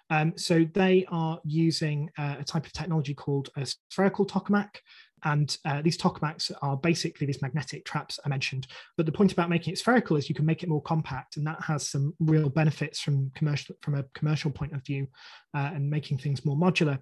Um, 0.10 0.34
so 0.38 0.66
they 0.74 1.06
are 1.10 1.40
using 1.46 2.10
uh, 2.18 2.36
a 2.40 2.44
type 2.44 2.66
of 2.66 2.74
technology 2.74 3.14
called 3.14 3.50
a 3.58 3.66
spherical 3.90 4.26
tokamak, 4.26 4.70
and 5.24 5.58
uh, 5.66 5.82
these 5.82 5.98
tokamaks 5.98 6.52
are 6.62 6.78
basically 6.78 7.28
these 7.28 7.42
magnetic 7.42 7.86
traps 7.86 8.20
I 8.26 8.30
mentioned. 8.30 8.68
But 8.98 9.06
the 9.06 9.12
point 9.12 9.32
about 9.32 9.50
making 9.50 9.74
it 9.74 9.78
spherical 9.78 10.18
is 10.18 10.30
you 10.30 10.36
can 10.36 10.46
make 10.46 10.64
it 10.64 10.70
more 10.70 10.82
compact, 10.82 11.38
and 11.38 11.46
that 11.48 11.62
has 11.62 11.88
some 11.88 12.14
real 12.20 12.50
benefits 12.50 13.00
from 13.00 13.32
commercial 13.36 13.76
from 13.82 13.96
a 13.96 14.04
commercial 14.14 14.52
point 14.52 14.74
of 14.74 14.86
view, 14.86 15.08
uh, 15.54 15.72
and 15.74 15.90
making 15.90 16.18
things 16.18 16.46
more 16.46 16.58
modular. 16.58 17.00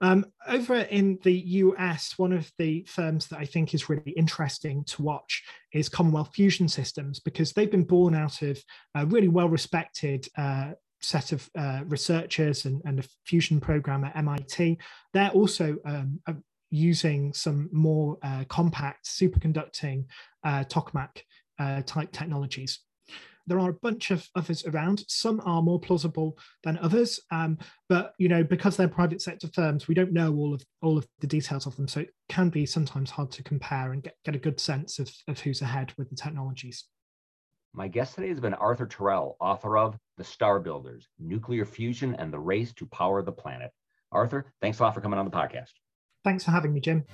Um, 0.00 0.26
over 0.48 0.76
in 0.76 1.18
the 1.22 1.32
US, 1.32 2.14
one 2.16 2.32
of 2.32 2.50
the 2.58 2.84
firms 2.88 3.26
that 3.28 3.38
I 3.38 3.44
think 3.44 3.74
is 3.74 3.88
really 3.88 4.12
interesting 4.12 4.84
to 4.84 5.02
watch 5.02 5.42
is 5.72 5.88
Commonwealth 5.88 6.30
Fusion 6.34 6.68
Systems 6.68 7.20
because 7.20 7.52
they've 7.52 7.70
been 7.70 7.84
born 7.84 8.14
out 8.14 8.42
of 8.42 8.62
a 8.94 9.04
really 9.04 9.28
well-respected 9.28 10.26
uh, 10.38 10.72
set 11.02 11.32
of 11.32 11.48
uh, 11.56 11.80
researchers 11.86 12.64
and, 12.64 12.82
and, 12.84 13.00
a 13.00 13.04
fusion 13.24 13.60
program 13.60 14.04
at 14.04 14.16
MIT. 14.16 14.78
They're 15.14 15.30
also 15.30 15.76
um, 15.84 16.20
using 16.70 17.32
some 17.32 17.68
more 17.72 18.18
uh, 18.22 18.44
compact 18.48 19.06
superconducting 19.06 20.04
uh, 20.44 20.64
tokamak 20.64 21.22
uh, 21.58 21.82
type 21.82 22.10
technologies. 22.12 22.80
there 23.46 23.58
are 23.58 23.70
a 23.70 23.80
bunch 23.82 24.10
of 24.10 24.28
others 24.36 24.64
around. 24.66 25.04
Some 25.08 25.40
are 25.44 25.62
more 25.62 25.80
plausible 25.80 26.38
than 26.62 26.78
others, 26.78 27.20
um, 27.30 27.58
but 27.88 28.14
you 28.18 28.28
know 28.28 28.44
because 28.44 28.76
they're 28.76 28.88
private 28.88 29.20
sector 29.20 29.48
firms, 29.52 29.88
we 29.88 29.94
don't 29.94 30.12
know 30.12 30.34
all 30.34 30.54
of 30.54 30.62
all 30.82 30.96
of 30.96 31.06
the 31.20 31.26
details 31.26 31.66
of 31.66 31.76
them. 31.76 31.88
So 31.88 32.00
it 32.00 32.10
can 32.28 32.48
be 32.48 32.64
sometimes 32.66 33.10
hard 33.10 33.30
to 33.32 33.42
compare 33.42 33.92
and 33.92 34.02
get, 34.02 34.14
get 34.24 34.36
a 34.36 34.38
good 34.38 34.60
sense 34.60 34.98
of, 34.98 35.10
of 35.28 35.40
who's 35.40 35.62
ahead 35.62 35.92
with 35.98 36.08
the 36.10 36.16
technologies. 36.16 36.84
My 37.72 37.86
guest 37.86 38.16
today 38.16 38.28
has 38.28 38.40
been 38.40 38.54
Arthur 38.54 38.86
Turrell, 38.86 39.34
author 39.40 39.78
of 39.78 39.96
The 40.16 40.24
Star 40.24 40.58
Builders 40.58 41.08
Nuclear 41.18 41.64
Fusion 41.64 42.16
and 42.16 42.32
the 42.32 42.38
Race 42.38 42.72
to 42.74 42.86
Power 42.86 43.22
the 43.22 43.32
Planet. 43.32 43.70
Arthur, 44.10 44.52
thanks 44.60 44.80
a 44.80 44.82
lot 44.82 44.94
for 44.94 45.00
coming 45.00 45.20
on 45.20 45.24
the 45.24 45.30
podcast. 45.30 45.70
Thanks 46.24 46.44
for 46.44 46.50
having 46.50 46.74
me, 46.74 46.80
Azeem. 46.80 47.04